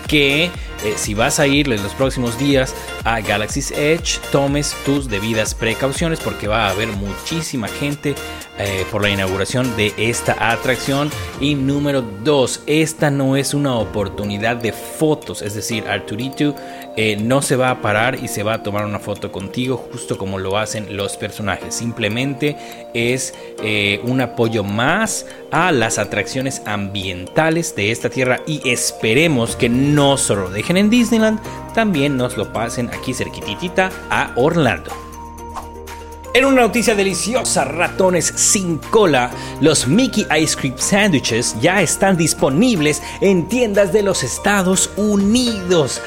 que 0.06 0.48
eh, 0.84 0.94
si 0.96 1.14
vas 1.14 1.38
a 1.38 1.46
ir 1.46 1.72
en 1.72 1.82
los 1.82 1.92
próximos 1.94 2.38
días 2.38 2.74
a 3.04 3.20
Galaxy's 3.20 3.70
Edge, 3.72 4.18
tomes 4.30 4.74
tus 4.84 5.08
debidas 5.08 5.54
precauciones 5.54 6.20
porque 6.20 6.48
va 6.48 6.66
a 6.66 6.70
haber 6.70 6.88
muchísima 6.88 7.68
gente 7.68 8.14
eh, 8.64 8.86
por 8.92 9.02
la 9.02 9.10
inauguración 9.10 9.76
de 9.76 9.92
esta 9.96 10.52
atracción. 10.52 11.10
Y 11.40 11.56
número 11.56 12.00
2, 12.02 12.62
esta 12.66 13.10
no 13.10 13.36
es 13.36 13.54
una 13.54 13.74
oportunidad 13.74 14.56
de 14.56 14.72
fotos, 14.72 15.42
es 15.42 15.54
decir, 15.54 15.88
Arturito 15.88 16.54
eh, 16.96 17.16
no 17.16 17.42
se 17.42 17.56
va 17.56 17.70
a 17.70 17.80
parar 17.80 18.22
y 18.22 18.28
se 18.28 18.44
va 18.44 18.54
a 18.54 18.62
tomar 18.62 18.84
una 18.84 19.00
foto 19.00 19.32
contigo 19.32 19.76
justo 19.90 20.16
como 20.16 20.38
lo 20.38 20.58
hacen 20.58 20.96
los 20.96 21.16
personajes. 21.16 21.74
Simplemente 21.74 22.56
es 22.94 23.34
eh, 23.62 24.00
un 24.04 24.20
apoyo 24.20 24.62
más 24.62 25.26
a 25.50 25.72
las 25.72 25.98
atracciones 25.98 26.62
ambientales 26.64 27.74
de 27.74 27.90
esta 27.90 28.10
tierra 28.10 28.42
y 28.46 28.68
esperemos 28.68 29.56
que 29.56 29.68
no 29.68 30.16
solo 30.16 30.50
dejen 30.50 30.76
en 30.76 30.88
Disneyland, 30.90 31.40
también 31.74 32.16
nos 32.16 32.36
lo 32.36 32.52
pasen 32.52 32.90
aquí 32.90 33.12
cerquitita 33.12 33.90
a 34.08 34.32
Orlando. 34.36 35.11
En 36.34 36.46
una 36.46 36.62
noticia 36.62 36.94
deliciosa, 36.94 37.66
ratones 37.66 38.24
sin 38.24 38.78
cola, 38.78 39.30
los 39.60 39.86
Mickey 39.86 40.26
Ice 40.40 40.56
Cream 40.56 40.78
Sandwiches 40.78 41.54
ya 41.60 41.82
están 41.82 42.16
disponibles 42.16 43.02
en 43.20 43.48
tiendas 43.48 43.92
de 43.92 44.02
los 44.02 44.22
Estados 44.22 44.88
Unidos. 44.96 46.00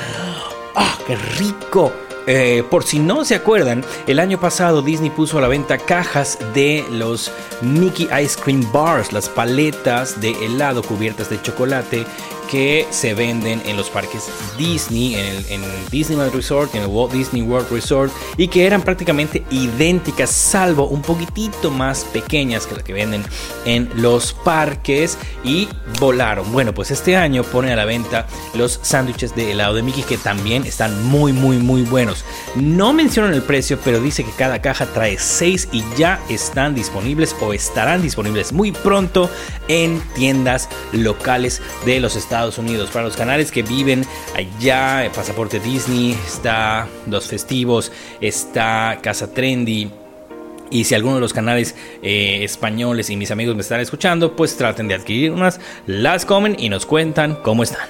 ¡Ah, 0.76 0.98
qué 1.06 1.16
rico! 1.16 1.94
Eh, 2.26 2.64
por 2.72 2.84
si 2.84 2.98
no 2.98 3.24
se 3.24 3.36
acuerdan, 3.36 3.86
el 4.08 4.20
año 4.20 4.40
pasado 4.40 4.82
Disney 4.82 5.12
puso 5.12 5.38
a 5.38 5.42
la 5.42 5.48
venta 5.48 5.78
cajas 5.78 6.40
de 6.56 6.84
los 6.90 7.32
Mickey 7.62 8.10
Ice 8.24 8.40
Cream 8.42 8.68
Bars, 8.72 9.14
las 9.14 9.30
paletas 9.30 10.20
de 10.22 10.32
helado 10.44 10.82
cubiertas 10.82 11.30
de 11.30 11.40
chocolate 11.40 12.04
que 12.50 12.88
se 12.92 13.14
venden 13.14 13.62
en 13.66 13.78
los 13.78 13.90
parques 13.90 14.30
Disney, 14.58 15.16
en, 15.16 15.26
el, 15.26 15.46
en 15.50 15.62
Disneyland 15.92 16.34
Resort, 16.34 16.74
en 16.76 16.84
el 16.84 16.88
Walt 16.88 17.12
Disney 17.12 17.42
World 17.42 17.72
Resort, 17.72 18.12
y 18.38 18.48
que 18.48 18.66
eran 18.66 18.82
prácticamente 18.82 19.44
idénticas, 19.50 20.30
salvo 20.30 20.88
un 20.88 21.02
poquitito 21.02 21.72
más 21.72 22.04
pequeñas 22.06 22.66
que 22.68 22.76
las 22.76 22.84
que 22.84 22.94
venden 22.94 23.24
en 23.66 23.90
los 23.96 24.34
parques, 24.34 25.18
y 25.44 25.68
volaron. 26.00 26.52
Bueno, 26.52 26.74
pues 26.74 26.92
este 26.92 27.16
año 27.18 27.44
pone 27.44 27.72
a 27.72 27.76
la 27.76 27.86
venta 27.86 28.28
los 28.54 28.80
sándwiches 28.82 29.36
de 29.36 29.52
helado 29.52 29.76
de 29.76 29.84
Mickey, 29.84 30.04
que 30.04 30.18
también 30.18 30.64
están 30.66 31.04
muy, 31.06 31.34
muy, 31.34 31.58
muy 31.58 31.84
buenos. 31.84 32.26
No 32.56 32.94
mencionan 32.94 33.34
el 33.34 33.42
precio, 33.42 33.80
pero 33.84 34.00
dice 34.00 34.24
que 34.24 34.32
cada 34.32 34.62
caja 34.62 34.86
trae 34.88 35.18
6 35.18 35.70
y 35.72 35.84
ya 35.98 36.20
están 36.30 36.76
disponibles 36.76 37.36
o 37.42 37.54
estarán 37.54 38.02
disponibles 38.02 38.54
muy 38.54 38.72
pronto 38.72 39.30
en 39.68 40.02
tiendas 40.16 40.70
locales 40.92 41.62
de 41.86 42.00
los 42.00 42.16
Estados 42.16 42.35
Para 42.92 43.06
los 43.06 43.16
canales 43.16 43.50
que 43.50 43.64
viven 43.64 44.06
allá, 44.36 45.10
Pasaporte 45.16 45.58
Disney, 45.62 46.18
está 46.28 46.86
Los 47.10 47.28
Festivos, 47.28 47.94
está 48.20 49.00
Casa 49.02 49.34
Trendy. 49.34 49.90
Y 50.70 50.84
si 50.84 50.96
alguno 50.96 51.16
de 51.16 51.22
los 51.22 51.32
canales 51.32 51.76
eh, 52.04 52.40
españoles 52.44 53.10
y 53.10 53.16
mis 53.16 53.32
amigos 53.32 53.56
me 53.56 53.62
están 53.62 53.80
escuchando, 53.80 54.36
pues 54.36 54.58
traten 54.58 54.90
de 54.90 54.96
adquirir 54.96 55.32
unas, 55.32 55.62
las 55.88 56.26
comen 56.26 56.58
y 56.60 56.68
nos 56.68 56.86
cuentan 56.86 57.36
cómo 57.36 57.64
están. 57.64 57.88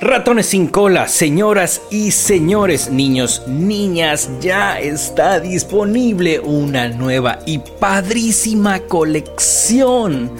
Ratones 0.00 0.46
sin 0.46 0.66
cola, 0.66 1.06
señoras 1.06 1.82
y 1.92 2.10
señores, 2.10 2.90
niños, 2.90 3.44
niñas, 3.46 4.28
ya 4.40 4.80
está 4.80 5.38
disponible 5.38 6.40
una 6.40 6.88
nueva 6.88 7.38
y 7.46 7.58
padrísima 7.58 8.80
colección 8.80 10.30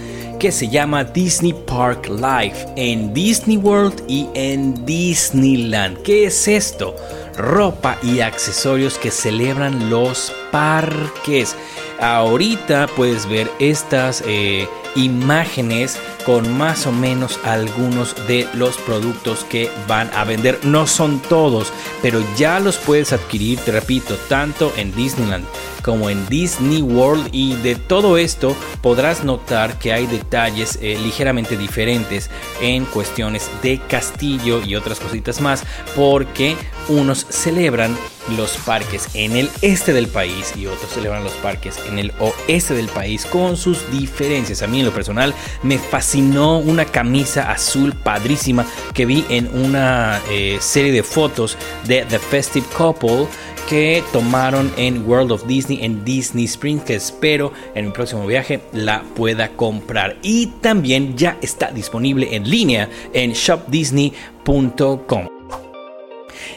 que 0.41 0.51
se 0.51 0.69
llama 0.69 1.05
Disney 1.05 1.53
Park 1.53 2.09
Life 2.09 2.67
en 2.75 3.13
Disney 3.13 3.59
World 3.59 4.03
y 4.09 4.27
en 4.33 4.87
Disneyland. 4.87 6.01
¿Qué 6.03 6.25
es 6.25 6.49
esto? 6.49 6.97
Ropa 7.37 7.99
y 8.03 8.21
accesorios 8.21 8.97
que 8.99 9.11
celebran 9.11 9.91
los 9.91 10.33
parques. 10.51 11.55
Ahorita 12.01 12.89
puedes 12.97 13.29
ver 13.29 13.51
estas 13.59 14.25
eh, 14.27 14.67
imágenes 14.97 15.99
con 16.25 16.51
más 16.57 16.87
o 16.87 16.93
menos 16.93 17.39
algunos 17.45 18.17
de 18.27 18.49
los 18.55 18.79
productos 18.79 19.45
que 19.45 19.71
van 19.87 20.11
a 20.15 20.25
vender. 20.25 20.59
No 20.65 20.87
son 20.87 21.21
todos, 21.21 21.71
pero 22.01 22.25
ya 22.39 22.61
los 22.61 22.79
puedes 22.79 23.13
adquirir, 23.13 23.59
te 23.59 23.73
repito, 23.73 24.17
tanto 24.29 24.73
en 24.77 24.95
Disneyland 24.95 25.45
como 25.81 26.11
en 26.11 26.27
Disney 26.29 26.83
World 26.83 27.29
y 27.33 27.55
de 27.57 27.77
todo 27.77 28.17
esto 28.19 28.57
podrás 28.83 29.25
notar 29.25 29.79
que 29.79 29.93
hay 29.93 30.07
detalles 30.07 30.79
eh, 30.81 30.99
ligeramente 31.03 31.57
diferentes 31.57 32.31
en 32.61 32.85
cuestiones 32.85 33.51
de 33.63 33.81
castillo 33.89 34.63
y 34.63 34.75
otras 34.75 35.01
cositas 35.01 35.41
más 35.41 35.65
porque 35.95 36.57
unos 36.89 37.27
celebran 37.29 37.97
los 38.37 38.57
parques 38.59 39.09
en 39.15 39.37
el 39.37 39.51
este 39.63 39.93
del 39.93 40.09
país 40.09 40.55
y 40.57 40.67
otros 40.67 40.93
celebran 40.93 41.25
los 41.25 41.33
parques 41.35 41.79
en 41.87 41.99
el 41.99 42.13
oeste 42.19 42.75
del 42.75 42.89
país 42.89 43.27
con 43.27 43.57
sus 43.57 43.91
diferencias. 43.91 44.63
A 44.63 44.67
mí 44.67 44.81
en 44.81 44.87
lo 44.87 44.93
personal 44.93 45.35
me 45.63 45.79
fascinó 45.79 46.59
una 46.59 46.85
camisa 46.85 47.51
azul 47.51 47.93
padrísima 47.95 48.67
que 48.95 49.07
vi 49.07 49.25
en 49.29 49.49
una 49.53 50.21
eh, 50.31 50.59
serie 50.61 50.93
de 50.93 51.03
fotos 51.03 51.57
de 51.87 52.05
The 52.09 52.19
Festive 52.19 52.67
Couple 52.77 53.27
que 53.71 54.03
tomaron 54.13 54.73
en 54.77 55.09
World 55.09 55.31
of 55.31 55.47
Disney 55.47 55.85
en 55.85 56.05
Disney 56.05 56.47
Springs 56.47 56.83
que 56.83 56.97
espero 56.97 57.53
en 57.77 57.87
mi 57.87 57.93
próximo 57.93 58.27
viaje 58.27 58.61
la 58.73 59.05
pueda 59.15 59.51
comprar 59.51 60.17
y 60.23 60.47
también 60.61 61.17
ya 61.17 61.39
está 61.41 61.71
disponible 61.71 62.35
en 62.35 62.51
línea 62.51 62.89
en 63.13 63.31
shopdisney.com 63.33 65.29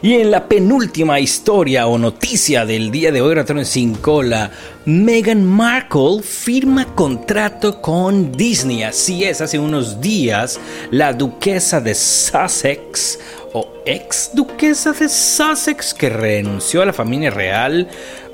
y 0.01 0.15
en 0.15 0.31
la 0.31 0.49
penúltima 0.49 1.19
historia 1.19 1.87
o 1.87 1.97
noticia 1.97 2.65
del 2.65 2.91
día 2.91 3.11
de 3.11 3.21
hoy, 3.21 3.35
Ratones 3.35 3.69
sin 3.69 3.95
cola, 3.95 4.51
Meghan 4.85 5.45
Markle 5.45 6.21
firma 6.21 6.93
contrato 6.93 7.81
con 7.81 8.31
Disney. 8.33 8.83
Así 8.83 9.23
es, 9.23 9.39
hace 9.39 9.59
unos 9.59 10.01
días 10.01 10.59
la 10.91 11.13
duquesa 11.13 11.79
de 11.79 11.95
Sussex 11.95 13.17
o 13.53 13.67
ex 13.85 14.31
duquesa 14.33 14.93
de 14.93 15.07
Sussex 15.07 15.93
que 15.93 16.09
renunció 16.09 16.81
a 16.81 16.85
la 16.85 16.93
familia 16.93 17.29
real 17.29 17.87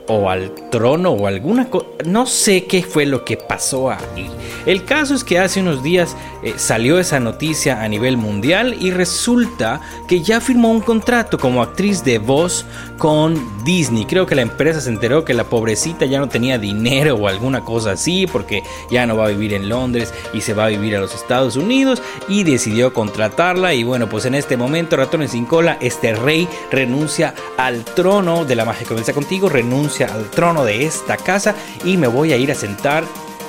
o 0.10 0.30
al 0.30 0.54
trono 0.70 1.12
o 1.12 1.28
alguna 1.28 1.70
cosa. 1.70 1.86
No 2.06 2.26
sé 2.26 2.66
qué 2.66 2.84
fue 2.84 3.06
lo 3.06 3.24
que 3.24 3.38
pasó 3.38 3.90
ahí. 3.90 4.30
El 4.66 4.84
caso 4.84 5.16
es 5.16 5.24
que 5.24 5.40
hace 5.40 5.62
unos 5.62 5.82
días 5.82 6.18
eh, 6.44 6.54
salió 6.58 7.00
esa 7.00 7.20
noticia 7.20 7.82
a 7.82 7.88
nivel 7.88 8.18
mundial 8.18 8.76
y 8.80 8.92
resulta 8.92 9.82
que 10.08 10.22
ya 10.22 10.42
firmó 10.42 10.72
un 10.72 10.82
contrato 10.82 11.38
como 11.38 11.62
actriz 11.62 12.04
de 12.04 12.18
voz 12.20 12.66
con 12.98 13.64
Disney. 13.64 14.06
Creo 14.06 14.26
que 14.26 14.36
la 14.36 14.42
empresa 14.42 14.82
se 14.82 14.90
enteró 14.90 15.24
que 15.24 15.34
la 15.34 15.46
pobrecita 15.46 16.06
ya 16.06 16.20
no 16.20 16.28
tenía 16.28 16.58
dinero 16.58 17.16
o 17.16 17.28
alguna 17.28 17.64
cosa 17.64 17.92
así 17.92 18.28
porque 18.28 18.64
ya 18.92 19.06
no 19.06 19.16
va 19.16 19.26
a 19.26 19.30
vivir 19.30 19.54
en 19.54 19.70
Londres 19.70 20.14
y 20.34 20.42
se 20.42 20.54
va 20.54 20.66
a 20.66 20.70
vivir 20.70 20.96
a 20.96 21.00
los 21.00 21.14
Estados 21.14 21.56
Unidos 21.56 22.02
y 22.28 22.44
decidió 22.44 22.94
contratarla 22.94 23.74
y 23.74 23.84
bueno 23.84 24.10
pues 24.10 24.26
en 24.26 24.36
este 24.36 24.58
momento 24.58 24.98
ratones 24.98 25.32
sin 25.32 25.46
cola 25.46 25.78
este 25.82 26.16
rey 26.16 26.48
renuncia 26.72 27.34
al 27.58 27.86
trono 27.86 28.46
de 28.46 28.56
la 28.56 28.66
magia 28.66 28.88
comienza 28.88 29.14
contigo 29.14 29.50
renuncia 29.50 29.99
al 30.06 30.30
trono 30.30 30.66
de 30.66 30.86
esta 30.86 31.18
casa 31.18 31.56
y 31.84 31.98
me 31.98 32.08
voy 32.08 32.34
a 32.34 32.38
ir 32.38 32.52
a 32.52 32.56
sentar 32.56 33.04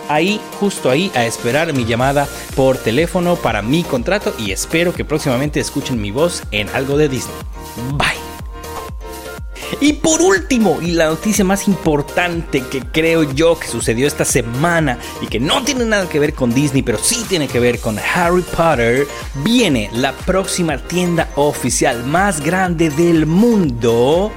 ahí, 0.09 0.41
justo 0.59 0.91
ahí, 0.91 1.11
a 1.15 1.25
esperar 1.25 1.73
mi 1.73 1.85
llamada 1.85 2.29
por 2.57 2.77
teléfono 2.77 3.37
para 3.37 3.63
mi 3.63 3.85
contrato 3.85 4.35
y 4.39 4.51
espero 4.51 4.93
que 4.93 5.05
próximamente 5.05 5.61
escuchen 5.61 6.01
mi 6.01 6.11
voz 6.11 6.43
en 6.51 6.69
algo 6.71 6.97
de 6.97 7.09
Disney. 7.09 7.37
Bye. 7.93 8.31
Y 9.81 9.95
por 9.95 10.21
último, 10.21 10.79
y 10.83 10.93
la 10.93 11.07
noticia 11.07 11.45
más 11.45 11.69
importante 11.69 12.63
que 12.63 12.81
creo 12.81 13.23
yo 13.23 13.59
que 13.59 13.69
sucedió 13.69 14.07
esta 14.07 14.25
semana 14.25 14.99
y 15.23 15.27
que 15.27 15.39
no 15.39 15.63
tiene 15.63 15.85
nada 15.85 16.09
que 16.09 16.19
ver 16.19 16.35
con 16.35 16.53
Disney, 16.53 16.83
pero 16.83 16.99
sí 16.99 17.25
tiene 17.29 17.47
que 17.47 17.61
ver 17.61 17.79
con 17.79 17.97
Harry 17.99 18.43
Potter, 18.43 19.07
viene 19.45 19.89
la 19.93 20.13
próxima 20.13 20.77
tienda 20.77 21.29
oficial 21.37 22.05
más 22.05 22.41
grande 22.41 22.91
del 22.91 23.27
mundo 23.27 24.33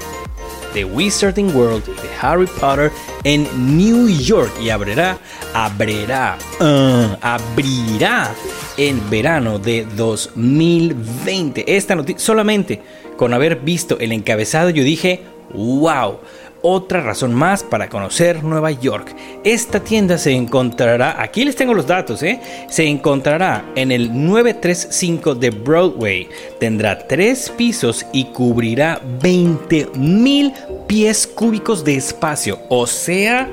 de 0.74 0.86
Wizarding 0.86 1.56
World 1.56 1.86
de 1.86 2.10
Harry 2.22 2.48
Potter 2.60 2.92
en 3.24 3.48
New 3.78 4.10
York 4.10 4.52
y 4.62 4.70
abrirá, 4.70 5.18
abrirá, 5.54 6.38
uh, 6.60 7.16
abrirá 7.22 8.34
en 8.78 9.10
verano 9.10 9.60
de 9.60 9.86
2020. 9.96 11.76
Esta 11.76 11.96
noticia, 11.96 12.20
solamente 12.20 12.82
con 13.18 13.34
haber 13.34 13.58
visto 13.58 13.98
el 14.00 14.12
encabezado, 14.12 14.70
yo 14.70 14.84
dije, 14.84 15.22
wow 15.54 16.20
otra 16.64 17.02
razón 17.02 17.34
más 17.34 17.62
para 17.62 17.90
conocer 17.90 18.44
Nueva 18.44 18.72
York. 18.72 19.14
Esta 19.44 19.82
tienda 19.82 20.18
se 20.18 20.32
encontrará, 20.32 21.22
aquí 21.22 21.46
les 21.46 21.56
tengo 21.56 21.74
los 21.74 21.86
datos, 21.86 22.24
¿eh? 22.24 22.40
se 22.70 22.88
encontrará 22.88 23.66
en 23.76 23.92
el 23.92 24.10
935 24.10 25.36
de 25.36 25.50
Broadway. 25.52 26.30
Tendrá 26.60 26.98
tres 27.08 27.52
pisos 27.56 28.06
y 28.14 28.26
cubrirá 28.26 29.02
20 29.22 29.92
mil 29.96 30.54
pies 30.88 31.28
cúbicos 31.28 31.84
de 31.84 31.98
espacio. 31.98 32.60
O 32.70 32.88
sea, 32.88 33.50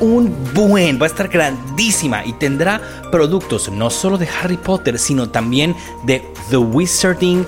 un 0.00 0.34
buen, 0.52 1.00
va 1.00 1.04
a 1.04 1.08
estar 1.08 1.28
grandísima 1.28 2.24
y 2.26 2.34
tendrá 2.34 2.80
productos 3.10 3.70
no 3.70 3.88
solo 3.88 4.18
de 4.18 4.28
Harry 4.28 4.58
Potter, 4.58 4.98
sino 4.98 5.30
también 5.30 5.74
de 6.04 6.22
The 6.50 6.58
Wizarding 6.58 7.46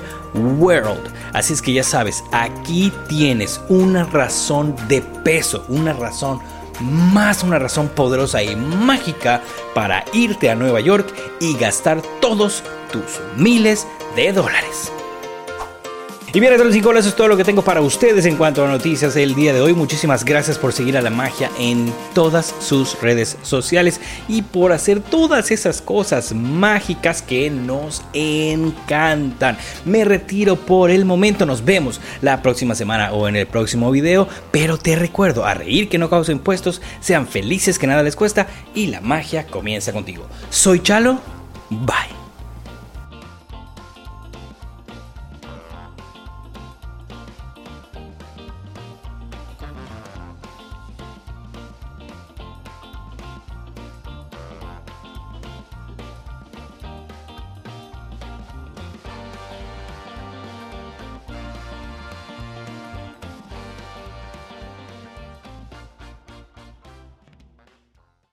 World. 0.58 1.15
Así 1.36 1.52
es 1.52 1.60
que 1.60 1.74
ya 1.74 1.84
sabes, 1.84 2.24
aquí 2.32 2.90
tienes 3.10 3.60
una 3.68 4.04
razón 4.04 4.74
de 4.88 5.02
peso, 5.02 5.66
una 5.68 5.92
razón 5.92 6.40
más 6.80 7.42
una 7.42 7.58
razón 7.58 7.88
poderosa 7.90 8.42
y 8.42 8.56
mágica 8.56 9.42
para 9.74 10.02
irte 10.14 10.48
a 10.48 10.54
Nueva 10.54 10.80
York 10.80 11.14
y 11.38 11.54
gastar 11.58 12.00
todos 12.22 12.62
tus 12.90 13.20
miles 13.36 13.86
de 14.16 14.32
dólares. 14.32 14.90
Y 16.32 16.40
bien, 16.40 16.52
los 16.58 16.74
eso 16.74 17.08
es 17.08 17.16
todo 17.16 17.28
lo 17.28 17.36
que 17.36 17.44
tengo 17.44 17.62
para 17.62 17.80
ustedes 17.80 18.26
en 18.26 18.36
cuanto 18.36 18.64
a 18.64 18.68
noticias 18.68 19.16
el 19.16 19.34
día 19.34 19.54
de 19.54 19.60
hoy. 19.60 19.72
Muchísimas 19.72 20.24
gracias 20.24 20.58
por 20.58 20.72
seguir 20.72 20.96
a 20.96 21.00
la 21.00 21.08
magia 21.08 21.50
en 21.58 21.92
todas 22.14 22.54
sus 22.60 23.00
redes 23.00 23.38
sociales 23.42 24.00
y 24.28 24.42
por 24.42 24.72
hacer 24.72 25.00
todas 25.00 25.50
esas 25.50 25.80
cosas 25.80 26.34
mágicas 26.34 27.22
que 27.22 27.48
nos 27.48 28.02
encantan. 28.12 29.56
Me 29.86 30.04
retiro 30.04 30.56
por 30.56 30.90
el 30.90 31.04
momento, 31.04 31.46
nos 31.46 31.64
vemos 31.64 32.00
la 32.20 32.42
próxima 32.42 32.74
semana 32.74 33.12
o 33.12 33.28
en 33.28 33.36
el 33.36 33.46
próximo 33.46 33.90
video, 33.90 34.28
pero 34.50 34.76
te 34.78 34.94
recuerdo 34.96 35.46
a 35.46 35.54
reír 35.54 35.88
que 35.88 35.98
no 35.98 36.10
causa 36.10 36.32
impuestos, 36.32 36.82
sean 37.00 37.26
felices 37.26 37.78
que 37.78 37.86
nada 37.86 38.02
les 38.02 38.16
cuesta 38.16 38.46
y 38.74 38.88
la 38.88 39.00
magia 39.00 39.46
comienza 39.46 39.92
contigo. 39.92 40.26
Soy 40.50 40.80
Chalo, 40.80 41.18
bye. 41.70 42.25